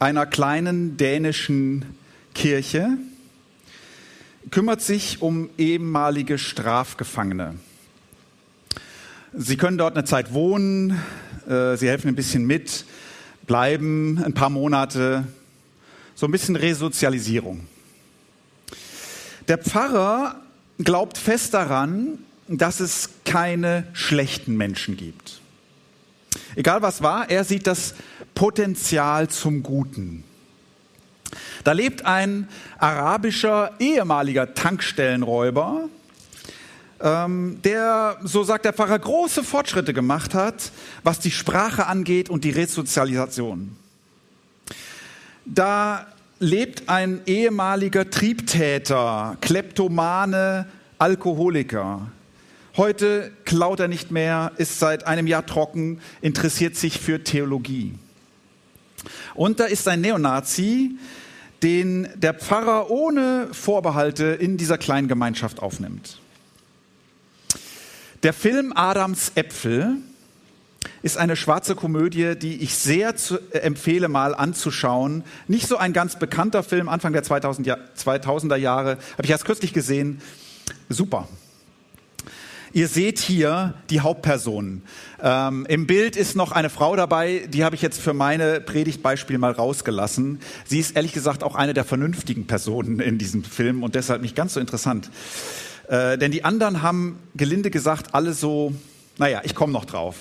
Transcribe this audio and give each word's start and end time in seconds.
einer 0.00 0.24
kleinen 0.24 0.96
dänischen 0.96 1.84
Kirche 2.34 2.96
kümmert 4.50 4.80
sich 4.80 5.20
um 5.20 5.50
ehemalige 5.58 6.38
Strafgefangene. 6.38 7.56
Sie 9.34 9.58
können 9.58 9.76
dort 9.76 9.94
eine 9.96 10.04
Zeit 10.04 10.32
wohnen, 10.32 10.98
äh, 11.46 11.76
sie 11.76 11.88
helfen 11.88 12.08
ein 12.08 12.16
bisschen 12.16 12.46
mit, 12.46 12.86
bleiben 13.46 14.22
ein 14.24 14.32
paar 14.32 14.48
Monate, 14.48 15.24
so 16.14 16.26
ein 16.26 16.32
bisschen 16.32 16.56
Resozialisierung. 16.56 17.60
Der 19.48 19.58
Pfarrer 19.58 20.40
glaubt 20.78 21.18
fest 21.18 21.52
daran, 21.52 22.18
dass 22.48 22.80
es 22.80 23.10
keine 23.26 23.86
schlechten 23.92 24.56
Menschen 24.56 24.96
gibt. 24.96 25.40
Egal 26.56 26.82
was 26.82 27.02
war, 27.02 27.30
er 27.30 27.44
sieht 27.44 27.66
das 27.66 27.94
Potenzial 28.34 29.28
zum 29.28 29.62
Guten. 29.62 30.24
Da 31.64 31.72
lebt 31.72 32.04
ein 32.06 32.48
arabischer 32.78 33.72
ehemaliger 33.78 34.54
Tankstellenräuber, 34.54 35.88
ähm, 37.00 37.60
der, 37.62 38.18
so 38.22 38.42
sagt 38.42 38.64
der 38.64 38.72
Pfarrer, 38.72 38.98
große 38.98 39.42
Fortschritte 39.42 39.94
gemacht 39.94 40.34
hat, 40.34 40.72
was 41.02 41.18
die 41.18 41.30
Sprache 41.30 41.86
angeht 41.86 42.28
und 42.28 42.44
die 42.44 42.50
Resozialisation. 42.50 43.76
Da 45.46 46.06
lebt 46.38 46.88
ein 46.88 47.20
ehemaliger 47.26 48.10
Triebtäter, 48.10 49.36
Kleptomane, 49.40 50.66
Alkoholiker, 50.98 52.06
Heute 52.76 53.32
klaut 53.44 53.80
er 53.80 53.88
nicht 53.88 54.10
mehr, 54.10 54.52
ist 54.56 54.78
seit 54.78 55.06
einem 55.06 55.26
Jahr 55.26 55.44
trocken, 55.44 56.00
interessiert 56.20 56.76
sich 56.76 57.00
für 57.00 57.24
Theologie. 57.24 57.94
Und 59.34 59.60
da 59.60 59.64
ist 59.64 59.88
ein 59.88 60.00
Neonazi, 60.00 60.92
den 61.62 62.08
der 62.14 62.34
Pfarrer 62.34 62.90
ohne 62.90 63.48
Vorbehalte 63.52 64.24
in 64.24 64.56
dieser 64.56 64.78
kleinen 64.78 65.08
Gemeinschaft 65.08 65.60
aufnimmt. 65.60 66.18
Der 68.22 68.32
Film 68.32 68.72
Adams 68.74 69.32
Äpfel 69.34 69.96
ist 71.02 71.16
eine 71.16 71.36
schwarze 71.36 71.74
Komödie, 71.74 72.34
die 72.36 72.62
ich 72.62 72.74
sehr 72.74 73.16
zu, 73.16 73.38
äh, 73.50 73.58
empfehle 73.58 74.08
mal 74.08 74.34
anzuschauen. 74.34 75.24
Nicht 75.48 75.66
so 75.66 75.76
ein 75.76 75.92
ganz 75.92 76.18
bekannter 76.18 76.62
Film, 76.62 76.88
Anfang 76.88 77.12
der 77.12 77.22
2000 77.22 77.66
2000er 77.96 78.56
Jahre, 78.56 78.98
habe 79.12 79.24
ich 79.24 79.30
erst 79.30 79.44
kürzlich 79.44 79.72
gesehen. 79.72 80.20
Super. 80.88 81.28
Ihr 82.72 82.86
seht 82.86 83.18
hier 83.18 83.74
die 83.90 84.00
Hauptpersonen. 84.00 84.82
Ähm, 85.20 85.66
Im 85.68 85.88
Bild 85.88 86.14
ist 86.14 86.36
noch 86.36 86.52
eine 86.52 86.70
Frau 86.70 86.94
dabei, 86.94 87.48
die 87.48 87.64
habe 87.64 87.74
ich 87.74 87.82
jetzt 87.82 88.00
für 88.00 88.14
meine 88.14 88.60
Predigtbeispiel 88.60 89.38
mal 89.38 89.50
rausgelassen. 89.50 90.38
Sie 90.66 90.78
ist 90.78 90.94
ehrlich 90.94 91.12
gesagt 91.12 91.42
auch 91.42 91.56
eine 91.56 91.74
der 91.74 91.84
vernünftigen 91.84 92.46
Personen 92.46 93.00
in 93.00 93.18
diesem 93.18 93.42
Film 93.42 93.82
und 93.82 93.96
deshalb 93.96 94.22
nicht 94.22 94.36
ganz 94.36 94.54
so 94.54 94.60
interessant. 94.60 95.10
Äh, 95.88 96.16
denn 96.16 96.30
die 96.30 96.44
anderen 96.44 96.80
haben 96.80 97.18
gelinde 97.34 97.70
gesagt 97.70 98.14
alle 98.14 98.34
so, 98.34 98.72
naja, 99.18 99.40
ich 99.42 99.56
komme 99.56 99.72
noch 99.72 99.84
drauf. 99.84 100.14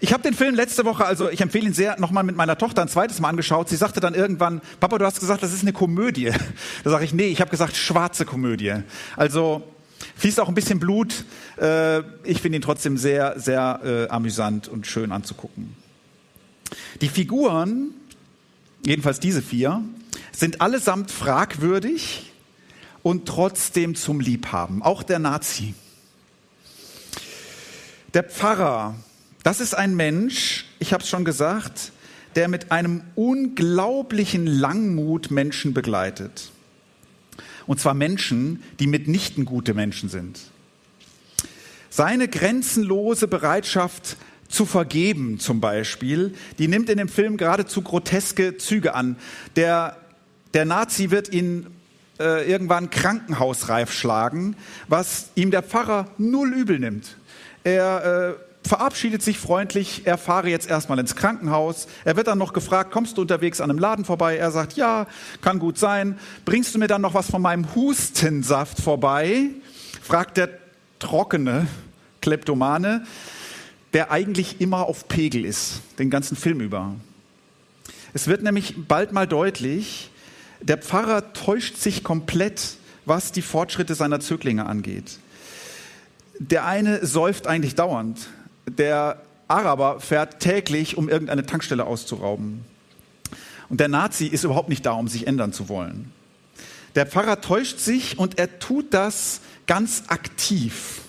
Ich 0.00 0.12
habe 0.12 0.24
den 0.24 0.34
Film 0.34 0.56
letzte 0.56 0.84
Woche, 0.84 1.04
also 1.04 1.30
ich 1.30 1.40
empfehle 1.40 1.66
ihn 1.66 1.72
sehr, 1.72 2.00
nochmal 2.00 2.24
mit 2.24 2.34
meiner 2.34 2.58
Tochter 2.58 2.82
ein 2.82 2.88
zweites 2.88 3.20
Mal 3.20 3.28
angeschaut. 3.28 3.68
Sie 3.68 3.76
sagte 3.76 4.00
dann 4.00 4.14
irgendwann, 4.14 4.60
Papa, 4.80 4.98
du 4.98 5.04
hast 5.04 5.20
gesagt, 5.20 5.44
das 5.44 5.52
ist 5.52 5.62
eine 5.62 5.72
Komödie. 5.72 6.32
Da 6.82 6.90
sage 6.90 7.04
ich, 7.04 7.12
nee, 7.12 7.26
ich 7.26 7.40
habe 7.40 7.50
gesagt, 7.50 7.76
schwarze 7.76 8.24
Komödie. 8.24 8.74
Also 9.16 9.62
Fließt 10.16 10.40
auch 10.40 10.48
ein 10.48 10.54
bisschen 10.54 10.78
Blut. 10.78 11.24
Äh, 11.60 12.00
ich 12.24 12.40
finde 12.40 12.58
ihn 12.58 12.62
trotzdem 12.62 12.98
sehr, 12.98 13.38
sehr 13.38 13.80
äh, 13.84 14.08
amüsant 14.08 14.68
und 14.68 14.86
schön 14.86 15.12
anzugucken. 15.12 15.74
Die 17.00 17.08
Figuren, 17.08 17.90
jedenfalls 18.84 19.20
diese 19.20 19.42
vier, 19.42 19.82
sind 20.32 20.60
allesamt 20.60 21.10
fragwürdig 21.10 22.32
und 23.02 23.26
trotzdem 23.26 23.94
zum 23.94 24.20
Liebhaben. 24.20 24.82
Auch 24.82 25.02
der 25.02 25.18
Nazi. 25.18 25.74
Der 28.14 28.24
Pfarrer, 28.24 28.94
das 29.42 29.60
ist 29.60 29.74
ein 29.74 29.94
Mensch, 29.94 30.66
ich 30.78 30.92
habe 30.92 31.02
es 31.02 31.08
schon 31.08 31.24
gesagt, 31.24 31.92
der 32.36 32.48
mit 32.48 32.70
einem 32.70 33.02
unglaublichen 33.14 34.46
Langmut 34.46 35.30
Menschen 35.30 35.74
begleitet. 35.74 36.50
Und 37.68 37.78
zwar 37.78 37.92
Menschen, 37.92 38.62
die 38.80 38.86
mitnichten 38.86 39.44
gute 39.44 39.74
Menschen 39.74 40.08
sind. 40.08 40.40
Seine 41.90 42.26
grenzenlose 42.26 43.28
Bereitschaft 43.28 44.16
zu 44.48 44.64
vergeben 44.64 45.38
zum 45.38 45.60
Beispiel, 45.60 46.34
die 46.58 46.66
nimmt 46.66 46.88
in 46.88 46.96
dem 46.96 47.10
Film 47.10 47.36
geradezu 47.36 47.82
groteske 47.82 48.56
Züge 48.56 48.94
an. 48.94 49.16
Der, 49.56 49.98
der 50.54 50.64
Nazi 50.64 51.10
wird 51.10 51.30
ihn 51.30 51.66
äh, 52.18 52.50
irgendwann 52.50 52.88
krankenhausreif 52.88 53.92
schlagen, 53.92 54.56
was 54.88 55.28
ihm 55.34 55.50
der 55.50 55.62
Pfarrer 55.62 56.10
null 56.16 56.54
übel 56.54 56.78
nimmt. 56.78 57.18
Er 57.64 58.38
äh, 58.38 58.47
verabschiedet 58.64 59.22
sich 59.22 59.38
freundlich, 59.38 60.02
er 60.04 60.18
fahre 60.18 60.48
jetzt 60.48 60.68
erstmal 60.68 60.98
ins 60.98 61.16
Krankenhaus. 61.16 61.86
Er 62.04 62.16
wird 62.16 62.26
dann 62.26 62.38
noch 62.38 62.52
gefragt, 62.52 62.90
kommst 62.90 63.16
du 63.16 63.22
unterwegs 63.22 63.60
an 63.60 63.70
einem 63.70 63.78
Laden 63.78 64.04
vorbei? 64.04 64.36
Er 64.36 64.50
sagt, 64.50 64.74
ja, 64.74 65.06
kann 65.40 65.58
gut 65.58 65.78
sein. 65.78 66.18
Bringst 66.44 66.74
du 66.74 66.78
mir 66.78 66.88
dann 66.88 67.00
noch 67.00 67.14
was 67.14 67.30
von 67.30 67.42
meinem 67.42 67.74
Hustensaft 67.74 68.80
vorbei? 68.80 69.50
fragt 70.02 70.38
der 70.38 70.50
trockene 70.98 71.66
Kleptomane, 72.22 73.06
der 73.92 74.10
eigentlich 74.10 74.60
immer 74.60 74.86
auf 74.86 75.08
Pegel 75.08 75.44
ist, 75.44 75.80
den 75.98 76.10
ganzen 76.10 76.36
Film 76.36 76.60
über. 76.60 76.94
Es 78.14 78.26
wird 78.26 78.42
nämlich 78.42 78.74
bald 78.88 79.12
mal 79.12 79.26
deutlich, 79.26 80.10
der 80.60 80.78
Pfarrer 80.78 81.32
täuscht 81.32 81.76
sich 81.76 82.02
komplett, 82.02 82.76
was 83.04 83.32
die 83.32 83.42
Fortschritte 83.42 83.94
seiner 83.94 84.20
Zöglinge 84.20 84.66
angeht. 84.66 85.18
Der 86.38 86.66
eine 86.66 87.04
säuft 87.04 87.46
eigentlich 87.46 87.74
dauernd. 87.74 88.28
Der 88.70 89.20
Araber 89.48 90.00
fährt 90.00 90.40
täglich, 90.40 90.96
um 90.96 91.08
irgendeine 91.08 91.46
Tankstelle 91.46 91.84
auszurauben. 91.84 92.64
Und 93.68 93.80
der 93.80 93.88
Nazi 93.88 94.26
ist 94.26 94.44
überhaupt 94.44 94.68
nicht 94.68 94.84
da, 94.86 94.92
um 94.92 95.08
sich 95.08 95.26
ändern 95.26 95.52
zu 95.52 95.68
wollen. 95.68 96.12
Der 96.94 97.06
Pfarrer 97.06 97.40
täuscht 97.40 97.78
sich 97.78 98.18
und 98.18 98.38
er 98.38 98.58
tut 98.58 98.92
das 98.94 99.40
ganz 99.66 100.04
aktiv. 100.08 101.02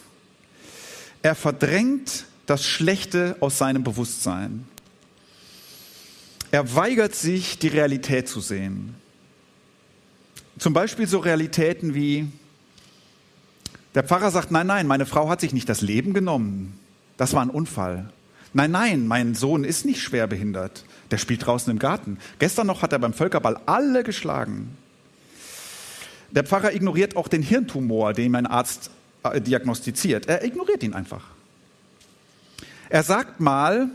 Er 1.21 1.35
verdrängt 1.35 2.25
das 2.45 2.65
Schlechte 2.65 3.35
aus 3.39 3.57
seinem 3.57 3.83
Bewusstsein. 3.83 4.65
Er 6.51 6.75
weigert 6.75 7.13
sich, 7.13 7.59
die 7.59 7.67
Realität 7.67 8.27
zu 8.27 8.39
sehen. 8.39 8.95
Zum 10.57 10.73
Beispiel 10.73 11.07
so 11.07 11.19
Realitäten 11.19 11.93
wie, 11.93 12.27
der 13.95 14.03
Pfarrer 14.03 14.31
sagt, 14.31 14.51
nein, 14.51 14.67
nein, 14.67 14.87
meine 14.87 15.05
Frau 15.05 15.29
hat 15.29 15.41
sich 15.41 15.53
nicht 15.53 15.69
das 15.69 15.81
Leben 15.81 16.13
genommen. 16.13 16.78
Das 17.19 17.33
war 17.33 17.41
ein 17.41 17.49
Unfall. 17.49 18.09
Nein, 18.53 18.71
nein, 18.71 19.05
mein 19.05 19.35
Sohn 19.35 19.65
ist 19.65 19.83
nicht 19.83 20.01
schwer 20.01 20.25
behindert. 20.25 20.85
Der 21.11 21.17
spielt 21.17 21.45
draußen 21.45 21.69
im 21.69 21.77
Garten. 21.77 22.17
Gestern 22.39 22.65
noch 22.65 22.81
hat 22.81 22.93
er 22.93 22.99
beim 22.99 23.11
Völkerball 23.11 23.59
alle 23.65 24.05
geschlagen. 24.05 24.77
Der 26.31 26.45
Pfarrer 26.45 26.73
ignoriert 26.73 27.17
auch 27.17 27.27
den 27.27 27.41
Hirntumor, 27.41 28.13
den 28.13 28.31
mein 28.31 28.47
Arzt 28.47 28.89
äh, 29.23 29.41
diagnostiziert. 29.41 30.27
Er 30.27 30.45
ignoriert 30.45 30.81
ihn 30.81 30.93
einfach. 30.93 31.25
Er 32.87 33.03
sagt 33.03 33.41
mal, 33.41 33.89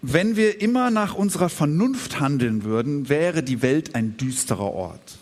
wenn 0.00 0.36
wir 0.36 0.60
immer 0.60 0.92
nach 0.92 1.14
unserer 1.16 1.48
Vernunft 1.48 2.20
handeln 2.20 2.62
würden, 2.62 3.08
wäre 3.08 3.42
die 3.42 3.60
Welt 3.60 3.96
ein 3.96 4.16
düsterer 4.16 4.72
Ort. 4.72 5.18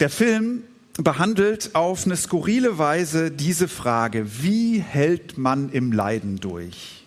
Der 0.00 0.10
Film 0.10 0.64
behandelt 0.98 1.74
auf 1.74 2.04
eine 2.04 2.16
skurrile 2.16 2.78
Weise 2.78 3.30
diese 3.30 3.68
Frage, 3.68 4.42
wie 4.42 4.78
hält 4.78 5.38
man 5.38 5.70
im 5.70 5.92
Leiden 5.92 6.38
durch? 6.38 7.04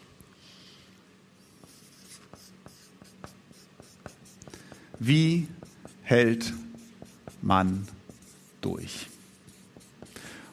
Wie 4.99 5.47
hält 6.01 6.53
man 7.41 7.87
durch? 8.61 9.07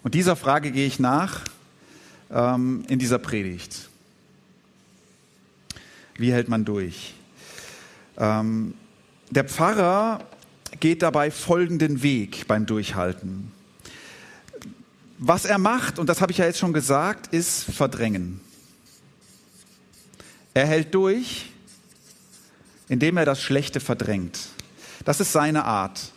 Und 0.02 0.14
dieser 0.14 0.36
Frage 0.36 0.72
gehe 0.72 0.86
ich 0.86 0.98
nach 0.98 1.44
ähm, 2.30 2.84
in 2.88 2.98
dieser 2.98 3.18
Predigt. 3.18 3.88
Wie 6.16 6.32
hält 6.32 6.48
man 6.48 6.64
durch? 6.64 7.14
Ähm, 8.18 8.74
der 9.30 9.44
Pfarrer 9.44 10.26
geht 10.80 11.02
dabei 11.02 11.30
folgenden 11.30 12.02
Weg 12.02 12.46
beim 12.48 12.66
Durchhalten. 12.66 13.52
Was 15.18 15.44
er 15.44 15.58
macht, 15.58 15.98
und 15.98 16.08
das 16.08 16.20
habe 16.20 16.32
ich 16.32 16.38
ja 16.38 16.46
jetzt 16.46 16.58
schon 16.58 16.72
gesagt, 16.72 17.32
ist 17.32 17.64
verdrängen. 17.64 18.40
Er 20.54 20.66
hält 20.66 20.94
durch, 20.94 21.50
indem 22.88 23.16
er 23.16 23.24
das 23.24 23.40
Schlechte 23.40 23.80
verdrängt. 23.80 24.38
Das 25.04 25.20
ist 25.20 25.32
seine 25.32 25.64
Art. 25.64 26.12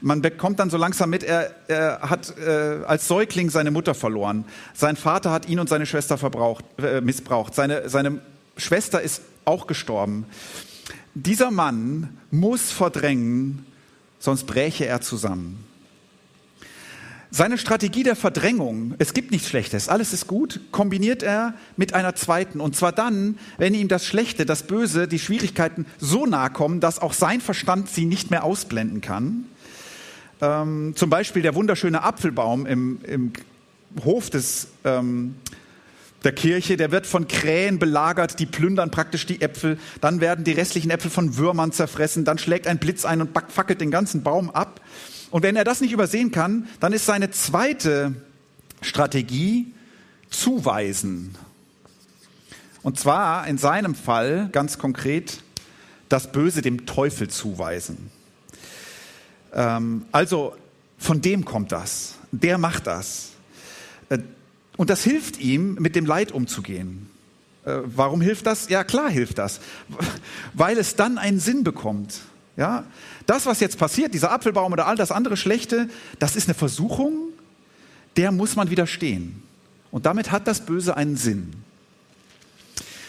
Man 0.00 0.22
bekommt 0.22 0.60
dann 0.60 0.70
so 0.70 0.76
langsam 0.76 1.10
mit, 1.10 1.22
er, 1.22 1.54
er 1.66 2.00
hat 2.02 2.36
äh, 2.38 2.80
als 2.86 3.08
Säugling 3.08 3.50
seine 3.50 3.70
Mutter 3.70 3.94
verloren. 3.94 4.44
Sein 4.74 4.96
Vater 4.96 5.32
hat 5.32 5.48
ihn 5.48 5.58
und 5.58 5.68
seine 5.68 5.86
Schwester 5.86 6.18
äh, 6.78 7.00
missbraucht. 7.00 7.54
Seine, 7.54 7.88
seine 7.88 8.20
Schwester 8.56 9.00
ist 9.00 9.22
auch 9.44 9.66
gestorben. 9.66 10.26
Dieser 11.14 11.50
Mann 11.50 12.18
muss 12.30 12.70
verdrängen, 12.70 13.66
sonst 14.18 14.44
bräche 14.44 14.86
er 14.86 15.00
zusammen. 15.00 15.64
Seine 17.30 17.58
Strategie 17.58 18.04
der 18.04 18.16
Verdrängung, 18.16 18.94
es 18.98 19.12
gibt 19.12 19.32
nichts 19.32 19.48
Schlechtes, 19.48 19.90
alles 19.90 20.14
ist 20.14 20.26
gut, 20.26 20.60
kombiniert 20.72 21.22
er 21.22 21.52
mit 21.76 21.92
einer 21.92 22.14
zweiten. 22.14 22.58
Und 22.58 22.74
zwar 22.74 22.90
dann, 22.90 23.38
wenn 23.58 23.74
ihm 23.74 23.88
das 23.88 24.06
Schlechte, 24.06 24.46
das 24.46 24.62
Böse, 24.62 25.06
die 25.06 25.18
Schwierigkeiten 25.18 25.84
so 25.98 26.24
nahe 26.24 26.48
kommen, 26.48 26.80
dass 26.80 27.00
auch 27.00 27.12
sein 27.12 27.42
Verstand 27.42 27.90
sie 27.90 28.06
nicht 28.06 28.30
mehr 28.30 28.44
ausblenden 28.44 29.02
kann. 29.02 29.44
Ähm, 30.40 30.94
zum 30.96 31.10
Beispiel 31.10 31.42
der 31.42 31.54
wunderschöne 31.54 32.02
Apfelbaum 32.02 32.64
im, 32.64 33.00
im 33.04 33.32
Hof 34.04 34.30
des, 34.30 34.68
ähm, 34.84 35.34
der 36.24 36.32
Kirche, 36.32 36.76
der 36.76 36.90
wird 36.90 37.06
von 37.06 37.28
Krähen 37.28 37.78
belagert, 37.78 38.40
die 38.40 38.46
plündern 38.46 38.90
praktisch 38.90 39.24
die 39.26 39.40
Äpfel. 39.40 39.78
Dann 40.00 40.20
werden 40.20 40.44
die 40.44 40.52
restlichen 40.52 40.90
Äpfel 40.90 41.10
von 41.10 41.36
Würmern 41.36 41.70
zerfressen. 41.70 42.24
Dann 42.24 42.38
schlägt 42.38 42.66
ein 42.66 42.78
Blitz 42.78 43.04
ein 43.04 43.20
und 43.20 43.30
fackelt 43.50 43.80
den 43.80 43.90
ganzen 43.90 44.22
Baum 44.22 44.50
ab. 44.50 44.80
Und 45.30 45.42
wenn 45.42 45.56
er 45.56 45.64
das 45.64 45.80
nicht 45.80 45.92
übersehen 45.92 46.32
kann, 46.32 46.66
dann 46.80 46.92
ist 46.92 47.06
seine 47.06 47.30
zweite 47.30 48.14
Strategie 48.80 49.72
zuweisen. 50.30 51.36
Und 52.82 52.98
zwar 52.98 53.46
in 53.46 53.58
seinem 53.58 53.94
Fall 53.94 54.48
ganz 54.50 54.78
konkret 54.78 55.42
das 56.08 56.32
Böse 56.32 56.62
dem 56.62 56.86
Teufel 56.86 57.28
zuweisen. 57.28 58.10
Ähm, 59.52 60.06
also 60.10 60.56
von 60.98 61.20
dem 61.20 61.44
kommt 61.44 61.70
das. 61.72 62.14
Der 62.32 62.58
macht 62.58 62.86
das. 62.86 63.30
Äh, 64.08 64.18
und 64.78 64.88
das 64.88 65.02
hilft 65.02 65.38
ihm, 65.40 65.74
mit 65.74 65.96
dem 65.96 66.06
Leid 66.06 66.32
umzugehen. 66.32 67.10
Äh, 67.66 67.80
warum 67.84 68.22
hilft 68.22 68.46
das? 68.46 68.68
Ja, 68.68 68.84
klar 68.84 69.10
hilft 69.10 69.36
das. 69.36 69.60
Weil 70.54 70.78
es 70.78 70.94
dann 70.96 71.18
einen 71.18 71.40
Sinn 71.40 71.64
bekommt. 71.64 72.20
Ja, 72.56 72.84
das, 73.26 73.44
was 73.44 73.60
jetzt 73.60 73.76
passiert, 73.76 74.14
dieser 74.14 74.32
Apfelbaum 74.32 74.72
oder 74.72 74.86
all 74.86 74.96
das 74.96 75.12
andere 75.12 75.36
Schlechte, 75.36 75.88
das 76.18 76.36
ist 76.36 76.48
eine 76.48 76.54
Versuchung, 76.54 77.28
der 78.16 78.32
muss 78.32 78.56
man 78.56 78.70
widerstehen. 78.70 79.42
Und 79.90 80.06
damit 80.06 80.30
hat 80.30 80.46
das 80.46 80.64
Böse 80.64 80.96
einen 80.96 81.16
Sinn. 81.16 81.52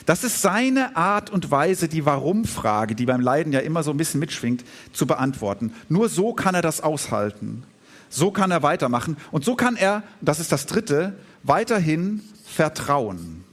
Das 0.07 0.23
ist 0.23 0.41
seine 0.41 0.95
Art 0.95 1.29
und 1.29 1.51
Weise, 1.51 1.87
die 1.87 2.05
Warum-Frage, 2.05 2.95
die 2.95 3.05
beim 3.05 3.21
Leiden 3.21 3.53
ja 3.53 3.59
immer 3.59 3.83
so 3.83 3.91
ein 3.91 3.97
bisschen 3.97 4.19
mitschwingt, 4.19 4.65
zu 4.91 5.05
beantworten. 5.05 5.73
Nur 5.87 6.09
so 6.09 6.33
kann 6.33 6.55
er 6.55 6.63
das 6.63 6.81
aushalten. 6.81 7.63
So 8.09 8.31
kann 8.31 8.49
er 8.49 8.63
weitermachen. 8.63 9.17
Und 9.31 9.45
so 9.45 9.55
kann 9.55 9.75
er, 9.75 10.01
das 10.21 10.39
ist 10.39 10.51
das 10.51 10.65
Dritte, 10.65 11.13
weiterhin 11.43 12.21
vertrauen. 12.45 13.43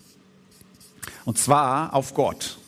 Und 1.25 1.39
zwar 1.39 1.95
auf 1.95 2.15
Gott. 2.15 2.59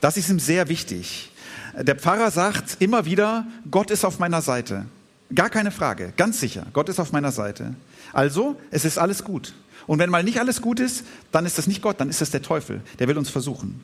Das 0.00 0.16
ist 0.16 0.28
ihm 0.28 0.38
sehr 0.38 0.68
wichtig. 0.68 1.30
Der 1.78 1.96
Pfarrer 1.96 2.30
sagt 2.30 2.76
immer 2.80 3.04
wieder, 3.04 3.46
Gott 3.70 3.90
ist 3.90 4.04
auf 4.04 4.18
meiner 4.18 4.40
Seite. 4.40 4.86
Gar 5.34 5.50
keine 5.50 5.70
Frage, 5.70 6.12
ganz 6.16 6.38
sicher, 6.38 6.66
Gott 6.72 6.88
ist 6.88 7.00
auf 7.00 7.12
meiner 7.12 7.32
Seite. 7.32 7.74
Also, 8.12 8.56
es 8.70 8.84
ist 8.84 8.96
alles 8.96 9.24
gut. 9.24 9.54
Und 9.86 9.98
wenn 9.98 10.08
mal 10.08 10.22
nicht 10.22 10.38
alles 10.38 10.62
gut 10.62 10.80
ist, 10.80 11.04
dann 11.32 11.46
ist 11.46 11.58
das 11.58 11.66
nicht 11.66 11.82
Gott, 11.82 12.00
dann 12.00 12.08
ist 12.08 12.20
das 12.20 12.30
der 12.30 12.42
Teufel, 12.42 12.80
der 12.98 13.08
will 13.08 13.18
uns 13.18 13.28
versuchen. 13.28 13.82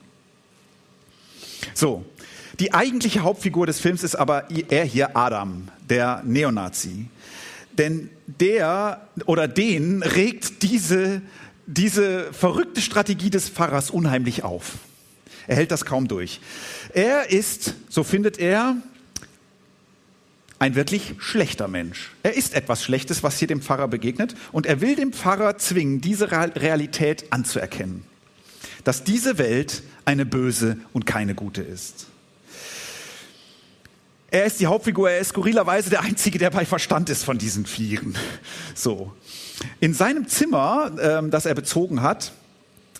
So, 1.73 2.05
die 2.59 2.73
eigentliche 2.73 3.21
Hauptfigur 3.21 3.65
des 3.65 3.79
Films 3.79 4.03
ist 4.03 4.15
aber 4.15 4.49
er 4.49 4.85
hier, 4.85 5.17
Adam, 5.17 5.67
der 5.89 6.21
Neonazi. 6.25 7.07
Denn 7.77 8.09
der 8.27 9.07
oder 9.25 9.47
den 9.47 10.03
regt 10.03 10.61
diese, 10.61 11.21
diese 11.65 12.31
verrückte 12.33 12.81
Strategie 12.81 13.29
des 13.29 13.49
Pfarrers 13.49 13.89
unheimlich 13.89 14.43
auf. 14.43 14.73
Er 15.47 15.55
hält 15.55 15.71
das 15.71 15.85
kaum 15.85 16.07
durch. 16.07 16.39
Er 16.93 17.29
ist, 17.29 17.75
so 17.89 18.03
findet 18.03 18.37
er, 18.37 18.77
ein 20.59 20.75
wirklich 20.75 21.15
schlechter 21.17 21.67
Mensch. 21.67 22.11
Er 22.23 22.35
ist 22.35 22.53
etwas 22.53 22.83
Schlechtes, 22.83 23.21
was 23.21 23.37
hier 23.37 23.49
dem 23.49 23.61
Pfarrer 23.61 23.89
begegnet. 23.89 24.33
Und 24.53 24.65
er 24.65 24.79
will 24.79 24.95
dem 24.95 25.11
Pfarrer 25.11 25.57
zwingen, 25.57 25.99
diese 25.99 26.31
Realität 26.31 27.25
anzuerkennen. 27.31 28.05
Dass 28.85 29.03
diese 29.03 29.37
Welt 29.37 29.83
eine 30.05 30.25
böse 30.25 30.77
und 30.93 31.05
keine 31.05 31.35
gute 31.35 31.61
ist. 31.61 32.07
Er 34.33 34.45
ist 34.45 34.59
die 34.59 34.65
Hauptfigur, 34.65 35.11
er 35.11 35.19
ist 35.19 35.27
skurrilerweise 35.27 35.91
der 35.91 36.01
Einzige, 36.01 36.39
der 36.39 36.49
bei 36.49 36.65
Verstand 36.65 37.07
ist 37.11 37.23
von 37.23 37.37
diesen 37.37 37.67
Vieren. 37.67 38.17
So. 38.73 39.13
In 39.79 39.93
seinem 39.93 40.27
Zimmer, 40.27 40.91
ähm, 40.99 41.29
das 41.29 41.45
er 41.45 41.53
bezogen 41.53 42.01
hat, 42.01 42.31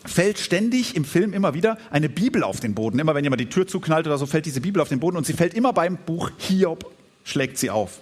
fällt 0.05 0.37
ständig 0.37 0.95
im 0.95 1.03
Film 1.03 1.33
immer 1.33 1.55
wieder 1.55 1.79
eine 1.89 2.07
Bibel 2.07 2.43
auf 2.43 2.59
den 2.59 2.75
Boden. 2.75 2.99
Immer 2.99 3.15
wenn 3.15 3.23
jemand 3.23 3.41
die 3.41 3.49
Tür 3.49 3.65
zuknallt 3.65 4.05
oder 4.05 4.19
so, 4.19 4.27
fällt 4.27 4.45
diese 4.45 4.61
Bibel 4.61 4.79
auf 4.79 4.89
den 4.89 4.99
Boden 4.99 5.17
und 5.17 5.25
sie 5.25 5.33
fällt 5.33 5.55
immer 5.55 5.73
beim 5.73 5.97
Buch 5.97 6.29
Hiob, 6.37 6.91
schlägt 7.23 7.57
sie 7.57 7.71
auf. 7.71 7.97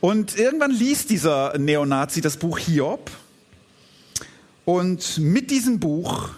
Und 0.00 0.38
irgendwann 0.38 0.70
liest 0.70 1.10
dieser 1.10 1.58
Neonazi 1.58 2.22
das 2.22 2.38
Buch 2.38 2.56
Hiob 2.56 3.10
und 4.64 5.18
mit 5.18 5.50
diesem 5.50 5.78
Buch 5.78 6.30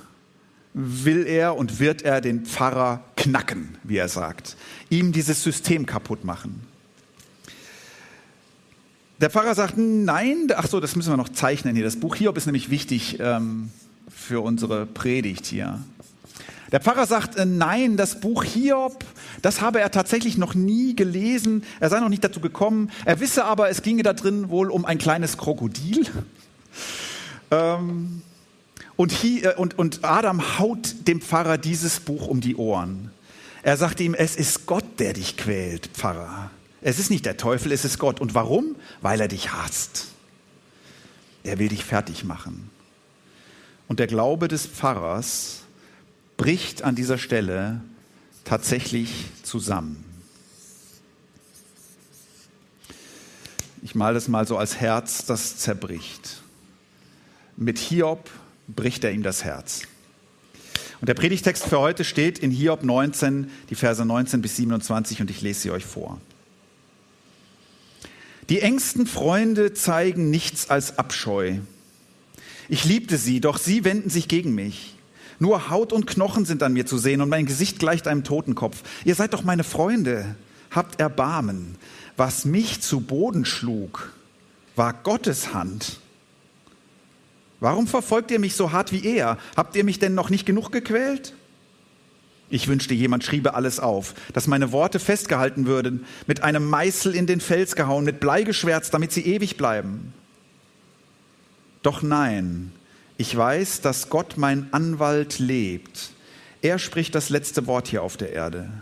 will 0.75 1.29
er 1.29 1.57
und 1.57 1.79
wird 1.79 2.03
er 2.03 2.21
den 2.21 2.45
Pfarrer 2.45 3.05
knacken, 3.23 3.79
wie 3.85 3.97
er 3.97 4.09
sagt, 4.09 4.57
ihm 4.91 5.13
dieses 5.13 5.43
System 5.43 5.87
kaputt 5.87 6.25
machen. 6.25 6.67
Der 9.21 9.31
Pfarrer 9.31 9.55
sagt, 9.55 9.75
nein, 9.77 10.49
ach 10.57 10.67
so, 10.67 10.81
das 10.81 10.97
müssen 10.97 11.11
wir 11.13 11.17
noch 11.17 11.29
zeichnen 11.29 11.77
hier. 11.77 11.85
Das 11.85 11.97
Buch 11.97 12.17
Hiob 12.17 12.37
ist 12.37 12.47
nämlich 12.47 12.71
wichtig 12.71 13.19
ähm, 13.21 13.71
für 14.09 14.43
unsere 14.43 14.85
Predigt 14.85 15.47
hier. 15.47 15.79
Der 16.73 16.81
Pfarrer 16.81 17.07
sagt, 17.07 17.37
äh, 17.37 17.47
nein, 17.47 17.97
das 17.97 18.19
Buch 18.19 18.43
Hiob, 18.43 19.05
das 19.41 19.61
habe 19.61 19.81
er 19.81 19.93
tatsächlich 19.93 20.39
noch 20.39 20.55
nie 20.55 20.97
gelesen. 20.97 21.63
Er 21.79 21.89
sei 21.89 22.01
noch 22.01 22.09
nicht 22.09 22.25
dazu 22.25 22.41
gekommen. 22.41 22.91
Er 23.05 23.21
wisse 23.21 23.45
aber, 23.45 23.69
es 23.69 23.83
ginge 23.83 24.03
da 24.03 24.13
drin 24.13 24.49
wohl 24.49 24.71
um 24.71 24.85
ein 24.85 24.99
kleines 24.99 25.39
Krokodil. 25.39 26.07
Ähm, 27.53 28.23
und, 28.97 29.13
hier, 29.13 29.53
äh, 29.53 29.55
und, 29.55 29.79
und 29.79 30.05
Adam 30.05 30.59
haut 30.59 31.07
dem 31.07 31.21
Pfarrer 31.21 31.59
dieses 31.59 32.01
Buch 32.01 32.27
um 32.27 32.41
die 32.41 32.57
Ohren. 32.57 33.12
Er 33.63 33.77
sagt 33.77 34.01
ihm, 34.01 34.15
es 34.15 34.37
ist 34.37 34.67
Gott, 34.67 34.99
der 34.99 35.13
dich 35.13 35.37
quält, 35.37 35.87
Pfarrer. 35.89 36.51
Es 36.81 36.99
ist 36.99 37.11
nicht 37.11 37.25
der 37.25 37.37
Teufel, 37.37 37.71
es 37.71 37.85
ist 37.85 37.99
Gott. 37.99 38.21
Und 38.21 38.35
warum? 38.35 38.75
Weil 39.01 39.21
er 39.21 39.29
dich 39.29 39.53
hasst. 39.53 40.09
Er 41.45 41.59
will 41.59 41.69
dich 41.69 41.85
fertig 41.85 42.25
machen. 42.25 42.71
Und 43.87 44.01
der 44.01 44.09
Glaube 44.09 44.49
des 44.49 44.67
Pfarrers 44.67 45.61
bricht 46.37 46.83
an 46.83 46.97
dieser 46.97 47.19
Stelle 47.19 47.81
tatsächlich 48.45 49.27
zusammen. 49.45 50.05
Ich 53.83 53.95
male 53.95 54.15
das 54.15 54.29
mal 54.29 54.47
so 54.47 54.57
als 54.57 54.81
Herz, 54.81 55.25
das 55.25 55.59
zerbricht. 55.59 56.43
Mit 57.57 57.79
Hiob 57.79 58.31
bricht 58.69 59.05
er 59.05 59.13
ihm 59.13 59.23
das 59.23 59.45
Herz. 59.45 59.83
Und 61.03 61.09
der 61.09 61.15
Predigtext 61.15 61.65
für 61.65 61.81
heute 61.81 62.05
steht 62.05 62.39
in 62.39 62.53
Hiob 62.53 62.85
19, 62.85 63.51
die 63.71 63.75
Verse 63.75 64.05
19 64.05 64.41
bis 64.41 64.55
27 64.55 65.21
und 65.21 65.31
ich 65.33 65.43
lese 65.43 65.59
sie 65.59 65.71
euch 65.73 65.85
vor. 65.85 66.21
Die 68.49 68.61
engsten 68.61 69.09
Freunde 69.09 69.75
zeigen 69.75 70.31
nichts 70.31 70.71
als 70.71 71.01
Abscheu. 71.01 71.57
Ich 72.69 72.85
liebte 72.85 73.17
sie, 73.17 73.41
doch 73.41 73.59
sie 73.59 73.85
wenden 73.85 74.11
sich 74.11 74.29
gegen 74.29 74.55
mich. 74.55 74.95
Nur 75.41 75.71
Haut 75.71 75.93
und 75.93 76.07
Knochen 76.07 76.45
sind 76.45 76.63
an 76.63 76.73
mir 76.73 76.87
zu 76.87 76.99
sehen 76.99 77.21
und 77.21 77.29
mein 77.29 77.47
Gesicht 77.47 77.81
gleicht 77.81 78.07
einem 78.07 78.23
Totenkopf. 78.23 78.85
Ihr 79.05 79.17
seid 79.17 79.35
doch 79.35 79.43
meine 79.43 79.65
Freunde. 79.65 80.37
Habt 80.71 81.01
Erbarmen. 81.01 81.75
Was 82.17 82.45
mich 82.45 82.81
zu 82.81 83.01
Boden 83.01 83.45
schlug, 83.45 84.13
war 84.77 84.93
Gottes 84.93 85.53
Hand. 85.53 85.99
Warum 87.63 87.87
verfolgt 87.87 88.33
ihr 88.33 88.41
mich 88.41 88.57
so 88.57 88.73
hart 88.73 88.91
wie 88.91 89.05
er? 89.05 89.39
Habt 89.57 89.77
ihr 89.77 89.85
mich 89.85 90.01
denn 90.01 90.17
noch 90.17 90.31
nicht 90.31 90.47
genug 90.47 90.73
gequält? 90.73 91.33
Ich 92.51 92.67
wünschte, 92.67 92.93
jemand 92.93 93.23
schriebe 93.23 93.55
alles 93.55 93.79
auf, 93.79 94.15
dass 94.33 94.49
meine 94.49 94.73
Worte 94.73 94.99
festgehalten 94.99 95.65
würden, 95.65 96.05
mit 96.27 96.43
einem 96.43 96.69
Meißel 96.69 97.15
in 97.15 97.29
den 97.29 97.41
Fels 97.41 97.77
gehauen, 97.77 98.05
mit 98.05 98.19
Blei 98.19 98.43
geschwärzt, 98.43 98.93
damit 98.93 99.13
sie 99.13 99.25
ewig 99.25 99.59
bleiben. 99.59 100.13
Doch 101.83 102.03
nein, 102.03 102.73
ich 103.17 103.37
weiß, 103.37 103.81
dass 103.81 104.11
Gott 104.11 104.39
mein 104.39 104.67
Anwalt 104.73 105.39
lebt. 105.39 106.11
Er 106.63 106.81
spricht 106.81 107.15
das 107.15 107.31
letzte 107.31 107.69
Wort 107.69 107.87
hier 107.87 108.03
auf 108.03 108.17
der 108.17 108.33
Erde. 108.33 108.73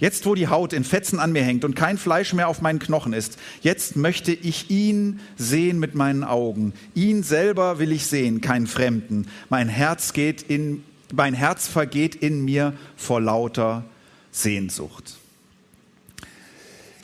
Jetzt, 0.00 0.24
wo 0.24 0.34
die 0.34 0.48
Haut 0.48 0.72
in 0.72 0.82
Fetzen 0.82 1.20
an 1.20 1.30
mir 1.32 1.44
hängt 1.44 1.62
und 1.62 1.76
kein 1.76 1.98
Fleisch 1.98 2.32
mehr 2.32 2.48
auf 2.48 2.62
meinen 2.62 2.78
Knochen 2.78 3.12
ist, 3.12 3.38
jetzt 3.60 3.96
möchte 3.96 4.32
ich 4.32 4.70
ihn 4.70 5.20
sehen 5.36 5.78
mit 5.78 5.94
meinen 5.94 6.24
Augen. 6.24 6.72
Ihn 6.94 7.22
selber 7.22 7.78
will 7.78 7.92
ich 7.92 8.06
sehen, 8.06 8.40
keinen 8.40 8.66
Fremden. 8.66 9.26
Mein 9.50 9.68
Herz 9.68 10.14
geht 10.14 10.40
in, 10.40 10.82
mein 11.12 11.34
Herz 11.34 11.68
vergeht 11.68 12.14
in 12.14 12.46
mir 12.46 12.72
vor 12.96 13.20
lauter 13.20 13.84
Sehnsucht. 14.32 15.16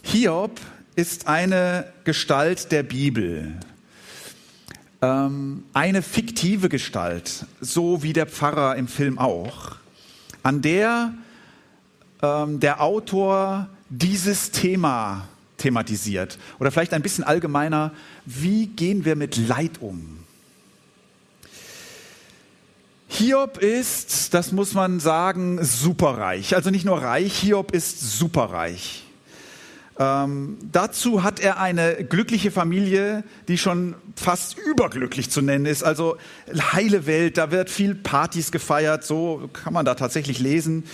Hiob 0.03 0.59
ist 0.95 1.29
eine 1.29 1.93
Gestalt 2.05 2.73
der 2.73 2.83
Bibel, 2.83 3.53
ähm, 5.03 5.65
eine 5.75 6.01
fiktive 6.01 6.71
Gestalt, 6.71 7.45
so 7.61 8.03
wie 8.03 8.15
der 8.15 8.27
Pfarrer 8.27 8.77
im 8.77 8.89
Film 8.89 9.19
auch, 9.19 9.77
an 10.43 10.63
der 10.63 11.13
ähm, 12.23 12.61
der 12.61 12.81
Autor 12.81 13.69
dieses 13.89 14.51
Thema 14.51 15.29
thematisiert. 15.57 16.39
Oder 16.59 16.71
vielleicht 16.71 16.93
ein 16.93 17.03
bisschen 17.03 17.25
allgemeiner, 17.25 17.93
wie 18.25 18.67
gehen 18.67 19.05
wir 19.05 19.17
mit 19.17 19.37
Leid 19.37 19.81
um? 19.81 20.19
Hiob 23.09 23.59
ist, 23.59 24.35
das 24.35 24.53
muss 24.53 24.75
man 24.75 25.01
sagen, 25.01 25.63
superreich. 25.65 26.55
Also 26.55 26.71
nicht 26.71 26.85
nur 26.85 27.01
reich, 27.01 27.35
Hiob 27.39 27.73
ist 27.73 28.19
superreich. 28.19 29.05
Ähm, 29.99 30.59
dazu 30.73 31.23
hat 31.23 31.41
er 31.41 31.59
eine 31.59 32.05
glückliche 32.05 32.51
Familie, 32.51 33.25
die 33.49 33.57
schon 33.57 33.95
fast 34.15 34.59
überglücklich 34.59 35.31
zu 35.31 35.41
nennen 35.41 35.65
ist. 35.65 35.83
Also 35.83 36.19
heile 36.73 37.07
Welt, 37.07 37.39
da 37.39 37.51
wird 37.51 37.71
viel 37.71 37.95
Partys 37.95 38.53
gefeiert, 38.53 39.05
so 39.05 39.49
kann 39.53 39.73
man 39.73 39.87
da 39.87 39.95
tatsächlich 39.95 40.39
lesen. 40.39 40.85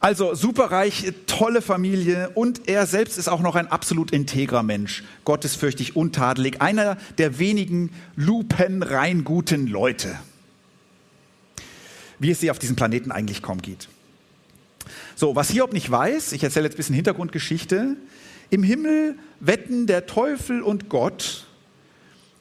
Also 0.00 0.34
superreich, 0.34 1.12
tolle 1.26 1.60
Familie 1.60 2.30
und 2.30 2.68
er 2.68 2.86
selbst 2.86 3.18
ist 3.18 3.28
auch 3.28 3.40
noch 3.40 3.56
ein 3.56 3.66
absolut 3.66 4.12
integrer 4.12 4.62
Mensch, 4.62 5.02
gottesfürchtig, 5.24 5.96
untadelig, 5.96 6.62
einer 6.62 6.96
der 7.18 7.40
wenigen 7.40 7.90
lupenrein 8.14 9.24
guten 9.24 9.66
Leute, 9.66 10.16
wie 12.20 12.30
es 12.30 12.38
sie 12.38 12.52
auf 12.52 12.60
diesem 12.60 12.76
Planeten 12.76 13.10
eigentlich 13.10 13.42
kaum 13.42 13.60
geht. 13.60 13.88
So, 15.16 15.34
was 15.34 15.50
Hiob 15.50 15.72
nicht 15.72 15.90
weiß, 15.90 16.30
ich 16.32 16.44
erzähle 16.44 16.66
jetzt 16.66 16.74
ein 16.74 16.76
bisschen 16.76 16.94
Hintergrundgeschichte, 16.94 17.96
im 18.50 18.62
Himmel 18.62 19.16
wetten 19.40 19.88
der 19.88 20.06
Teufel 20.06 20.62
und 20.62 20.88
Gott, 20.88 21.44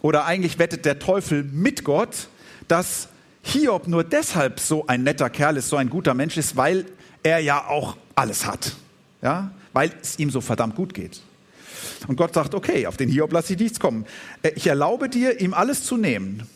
oder 0.03 0.25
eigentlich 0.25 0.59
wettet 0.59 0.85
der 0.85 0.99
Teufel 0.99 1.43
mit 1.43 1.83
Gott, 1.83 2.27
dass 2.67 3.09
Hiob 3.41 3.87
nur 3.87 4.03
deshalb 4.03 4.59
so 4.59 4.85
ein 4.85 5.01
netter 5.01 5.31
Kerl 5.31 5.57
ist, 5.57 5.69
so 5.69 5.75
ein 5.75 5.89
guter 5.89 6.13
Mensch 6.13 6.37
ist, 6.37 6.55
weil 6.55 6.85
er 7.23 7.39
ja 7.39 7.67
auch 7.67 7.97
alles 8.15 8.45
hat. 8.45 8.73
Ja? 9.21 9.51
Weil 9.73 9.91
es 10.01 10.19
ihm 10.19 10.29
so 10.29 10.41
verdammt 10.41 10.75
gut 10.75 10.93
geht. 10.93 11.21
Und 12.07 12.15
Gott 12.15 12.33
sagt, 12.33 12.55
okay, 12.55 12.87
auf 12.87 12.97
den 12.97 13.09
Hiob 13.09 13.31
lasse 13.31 13.53
ich 13.53 13.59
nichts 13.59 13.79
kommen. 13.79 14.05
Äh, 14.41 14.51
ich 14.55 14.67
erlaube 14.67 15.09
dir, 15.09 15.39
ihm 15.41 15.53
alles 15.53 15.83
zu 15.83 15.97
nehmen. 15.97 16.47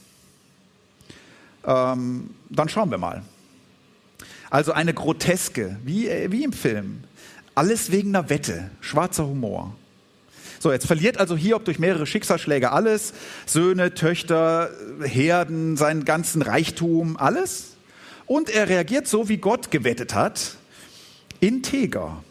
Ähm, 1.65 2.32
dann 2.50 2.70
schauen 2.70 2.89
wir 2.91 2.98
mal. 2.98 3.24
Also 4.50 4.74
eine 4.74 4.94
Groteske, 4.94 5.77
wie, 5.84 6.08
äh, 6.08 6.32
wie 6.32 6.44
im 6.44 6.53
Film. 6.53 7.03
Alles 7.56 7.91
wegen 7.91 8.15
einer 8.15 8.30
Wette, 8.30 8.72
schwarzer 8.82 9.27
Humor. 9.27 9.75
So, 10.60 10.72
jetzt 10.72 10.86
verliert 10.86 11.18
also 11.18 11.36
Hiob 11.36 11.65
durch 11.65 11.80
mehrere 11.80 12.06
Schicksalsschläge 12.06 12.72
alles. 12.72 13.13
Söhne, 13.46 13.94
Töchter, 13.94 14.70
Herden, 15.01 15.75
seinen 15.75 16.06
ganzen 16.06 16.41
Reichtum, 16.41 17.18
alles. 17.18 17.70
Und 18.31 18.50
er 18.50 18.69
reagiert 18.69 19.09
so, 19.09 19.27
wie 19.27 19.35
Gott 19.35 19.71
gewettet 19.71 20.15
hat 20.15 20.55
integer. 21.41 22.23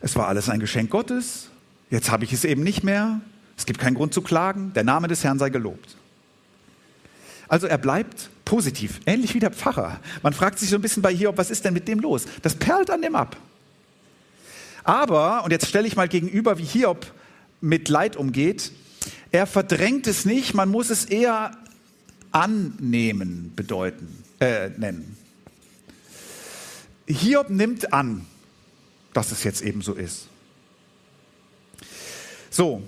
Es 0.00 0.14
war 0.14 0.28
alles 0.28 0.48
ein 0.48 0.60
Geschenk 0.60 0.90
Gottes. 0.90 1.48
Jetzt 1.90 2.12
habe 2.12 2.22
ich 2.22 2.32
es 2.32 2.44
eben 2.44 2.62
nicht 2.62 2.84
mehr. 2.84 3.20
Es 3.56 3.66
gibt 3.66 3.80
keinen 3.80 3.96
Grund 3.96 4.14
zu 4.14 4.22
klagen. 4.22 4.72
Der 4.74 4.84
Name 4.84 5.08
des 5.08 5.24
Herrn 5.24 5.40
sei 5.40 5.50
gelobt. 5.50 5.96
Also 7.48 7.66
er 7.66 7.78
bleibt 7.78 8.30
positiv, 8.44 9.00
ähnlich 9.06 9.34
wie 9.34 9.40
der 9.40 9.50
Pfarrer. 9.50 9.98
Man 10.22 10.34
fragt 10.34 10.60
sich 10.60 10.70
so 10.70 10.76
ein 10.76 10.82
bisschen 10.82 11.02
bei 11.02 11.12
Hiob, 11.12 11.36
was 11.36 11.50
ist 11.50 11.64
denn 11.64 11.74
mit 11.74 11.88
dem 11.88 11.98
los? 11.98 12.24
Das 12.42 12.54
perlt 12.54 12.90
an 12.90 13.02
dem 13.02 13.16
ab. 13.16 13.36
Aber, 14.84 15.42
und 15.42 15.50
jetzt 15.50 15.66
stelle 15.66 15.88
ich 15.88 15.96
mal 15.96 16.06
gegenüber, 16.06 16.58
wie 16.58 16.64
Hiob 16.64 17.12
mit 17.60 17.88
Leid 17.88 18.16
umgeht, 18.16 18.70
er 19.32 19.48
verdrängt 19.48 20.06
es 20.06 20.24
nicht, 20.24 20.54
man 20.54 20.68
muss 20.68 20.90
es 20.90 21.06
eher 21.06 21.50
annehmen 22.30 23.52
bedeuten, 23.56 24.27
äh, 24.40 24.70
nennen. 24.70 25.16
Hiob 27.06 27.50
nimmt 27.50 27.92
an, 27.92 28.26
dass 29.12 29.32
es 29.32 29.44
jetzt 29.44 29.62
eben 29.62 29.82
so 29.82 29.94
ist. 29.94 30.28
So, 32.50 32.82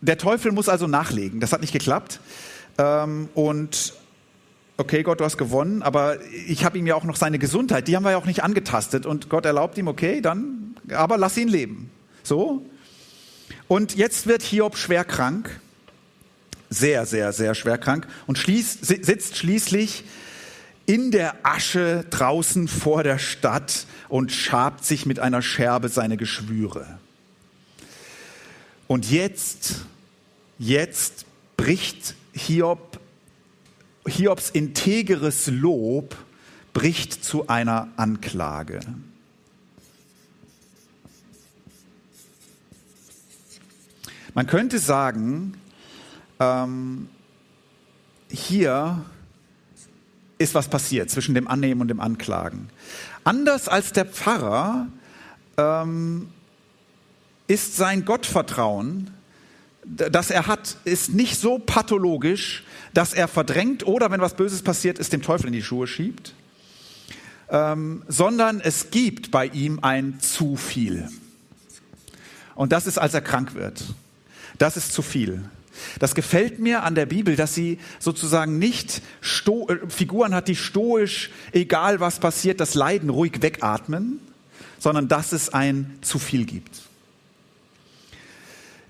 der 0.00 0.18
Teufel 0.18 0.52
muss 0.52 0.68
also 0.68 0.86
nachlegen. 0.86 1.40
Das 1.40 1.52
hat 1.52 1.60
nicht 1.60 1.72
geklappt. 1.72 2.20
Ähm, 2.78 3.28
und 3.34 3.94
okay, 4.76 5.02
Gott, 5.02 5.20
du 5.20 5.24
hast 5.24 5.38
gewonnen, 5.38 5.82
aber 5.82 6.18
ich 6.46 6.64
habe 6.64 6.78
ihm 6.78 6.86
ja 6.86 6.94
auch 6.94 7.04
noch 7.04 7.16
seine 7.16 7.38
Gesundheit, 7.38 7.88
die 7.88 7.96
haben 7.96 8.04
wir 8.04 8.10
ja 8.10 8.18
auch 8.18 8.26
nicht 8.26 8.42
angetastet. 8.42 9.06
Und 9.06 9.28
Gott 9.28 9.46
erlaubt 9.46 9.78
ihm, 9.78 9.88
okay, 9.88 10.20
dann, 10.20 10.76
aber 10.90 11.16
lass 11.16 11.36
ihn 11.36 11.48
leben. 11.48 11.90
So. 12.22 12.64
Und 13.68 13.96
jetzt 13.96 14.26
wird 14.26 14.42
Hiob 14.42 14.76
schwer 14.76 15.04
krank. 15.04 15.60
Sehr, 16.70 17.06
sehr, 17.06 17.32
sehr 17.32 17.54
schwer 17.54 17.78
krank. 17.78 18.06
Und 18.26 18.36
schließ, 18.36 18.78
sitzt 18.80 19.36
schließlich 19.36 20.04
in 20.86 21.10
der 21.10 21.34
Asche 21.44 22.04
draußen 22.10 22.68
vor 22.68 23.02
der 23.02 23.18
Stadt 23.18 23.86
und 24.08 24.32
schabt 24.32 24.84
sich 24.84 25.06
mit 25.06 25.18
einer 25.18 25.42
Scherbe 25.42 25.88
seine 25.88 26.16
Geschwüre. 26.16 26.98
Und 28.86 29.10
jetzt, 29.10 29.86
jetzt 30.58 31.24
bricht 31.56 32.14
Hiob, 32.32 33.00
Hiobs 34.06 34.50
integeres 34.50 35.46
Lob 35.46 36.16
bricht 36.74 37.24
zu 37.24 37.48
einer 37.48 37.88
Anklage. 37.96 38.80
Man 44.34 44.46
könnte 44.48 44.80
sagen, 44.80 45.56
ähm, 46.40 47.08
hier 48.28 49.04
ist 50.44 50.54
was 50.54 50.68
passiert 50.68 51.10
zwischen 51.10 51.34
dem 51.34 51.48
Annehmen 51.48 51.80
und 51.80 51.88
dem 51.88 52.00
Anklagen. 52.00 52.68
Anders 53.24 53.68
als 53.68 53.92
der 53.92 54.04
Pfarrer 54.04 54.86
ähm, 55.56 56.28
ist 57.46 57.76
sein 57.76 58.04
Gottvertrauen, 58.04 59.10
das 59.84 60.30
er 60.30 60.46
hat, 60.46 60.76
ist 60.84 61.12
nicht 61.12 61.38
so 61.38 61.58
pathologisch, 61.58 62.64
dass 62.94 63.12
er 63.12 63.28
verdrängt 63.28 63.86
oder, 63.86 64.10
wenn 64.10 64.20
was 64.20 64.34
Böses 64.34 64.62
passiert 64.62 64.98
ist, 64.98 65.12
dem 65.12 65.22
Teufel 65.22 65.48
in 65.48 65.52
die 65.52 65.62
Schuhe 65.62 65.86
schiebt, 65.86 66.34
ähm, 67.50 68.02
sondern 68.08 68.60
es 68.60 68.90
gibt 68.90 69.30
bei 69.30 69.46
ihm 69.46 69.80
ein 69.82 70.20
zu 70.20 70.56
viel. 70.56 71.08
Und 72.54 72.72
das 72.72 72.86
ist, 72.86 72.98
als 72.98 73.14
er 73.14 73.20
krank 73.20 73.54
wird. 73.54 73.82
Das 74.58 74.76
ist 74.76 74.92
zu 74.92 75.02
viel. 75.02 75.44
Das 75.98 76.14
gefällt 76.14 76.58
mir 76.58 76.82
an 76.82 76.94
der 76.94 77.06
Bibel, 77.06 77.36
dass 77.36 77.54
sie 77.54 77.78
sozusagen 77.98 78.58
nicht 78.58 79.02
Sto 79.20 79.68
äh, 79.68 79.78
Figuren 79.88 80.34
hat, 80.34 80.48
die 80.48 80.56
stoisch, 80.56 81.30
egal 81.52 82.00
was 82.00 82.18
passiert, 82.18 82.60
das 82.60 82.74
Leiden 82.74 83.10
ruhig 83.10 83.42
wegatmen, 83.42 84.20
sondern 84.78 85.08
dass 85.08 85.32
es 85.32 85.52
ein 85.52 85.98
zu 86.00 86.18
viel 86.18 86.44
gibt. 86.44 86.82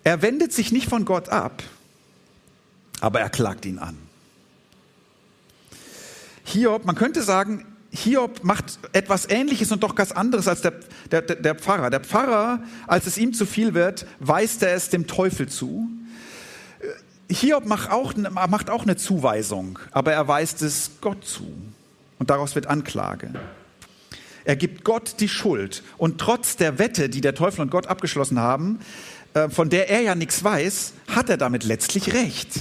Er 0.03 0.21
wendet 0.23 0.53
sich 0.53 0.71
nicht 0.73 0.89
von 0.89 1.05
Gott 1.05 1.31
ab, 1.31 1.63
aber 3.01 3.21
er 3.21 3.31
klagt 3.31 3.65
ihn 3.65 3.79
an. 3.79 3.97
Hiob, 6.45 6.85
man 6.85 6.95
könnte 6.95 7.23
sagen, 7.23 7.65
Hiob 7.91 8.43
macht 8.43 8.79
etwas 8.93 9.29
Ähnliches 9.31 9.73
und 9.73 9.83
doch 9.83 9.95
ganz 9.95 10.13
anderes 10.13 10.49
als 10.49 10.61
der, 10.61 10.75
der, 11.11 11.23
der 11.23 11.55
Pfarrer. 11.55 11.91
Der 11.91 12.01
Pfarrer, 12.01 12.63
als 12.87 13.07
es 13.07 13.17
ihm 13.17 13.33
zu 13.33 13.47
viel 13.47 13.73
wird, 13.73 14.07
weist 14.19 14.63
er 14.63 14.75
es 14.75 14.91
dem 14.91 15.07
Teufel 15.07 15.49
zu. 15.49 15.89
Hiob 17.31 17.67
macht 17.67 17.91
auch, 17.91 18.15
macht 18.15 18.71
auch 18.71 18.83
eine 18.83 18.97
Zuweisung, 18.97 19.79
aber 19.93 20.13
er 20.13 20.29
weist 20.29 20.63
es 20.63 20.91
Gott 21.01 21.25
zu. 21.25 21.47
Und 22.19 22.31
daraus 22.31 22.55
wird 22.55 22.67
Anklage. 22.67 23.33
Er 24.45 24.57
gibt 24.57 24.85
Gott 24.85 25.17
die 25.21 25.29
Schuld. 25.29 25.83
Und 25.97 26.21
trotz 26.21 26.57
der 26.57 26.79
Wette, 26.79 27.09
die 27.09 27.21
der 27.21 27.35
Teufel 27.35 27.63
und 27.63 27.71
Gott 27.71 27.87
abgeschlossen 27.87 28.39
haben, 28.39 28.81
äh, 29.33 29.49
von 29.49 29.71
der 29.71 29.89
er 29.89 30.03
ja 30.03 30.15
nichts 30.15 30.45
weiß, 30.45 30.93
hat 31.09 31.31
er 31.31 31.37
damit 31.37 31.65
letztlich 31.65 32.13
recht. 32.13 32.61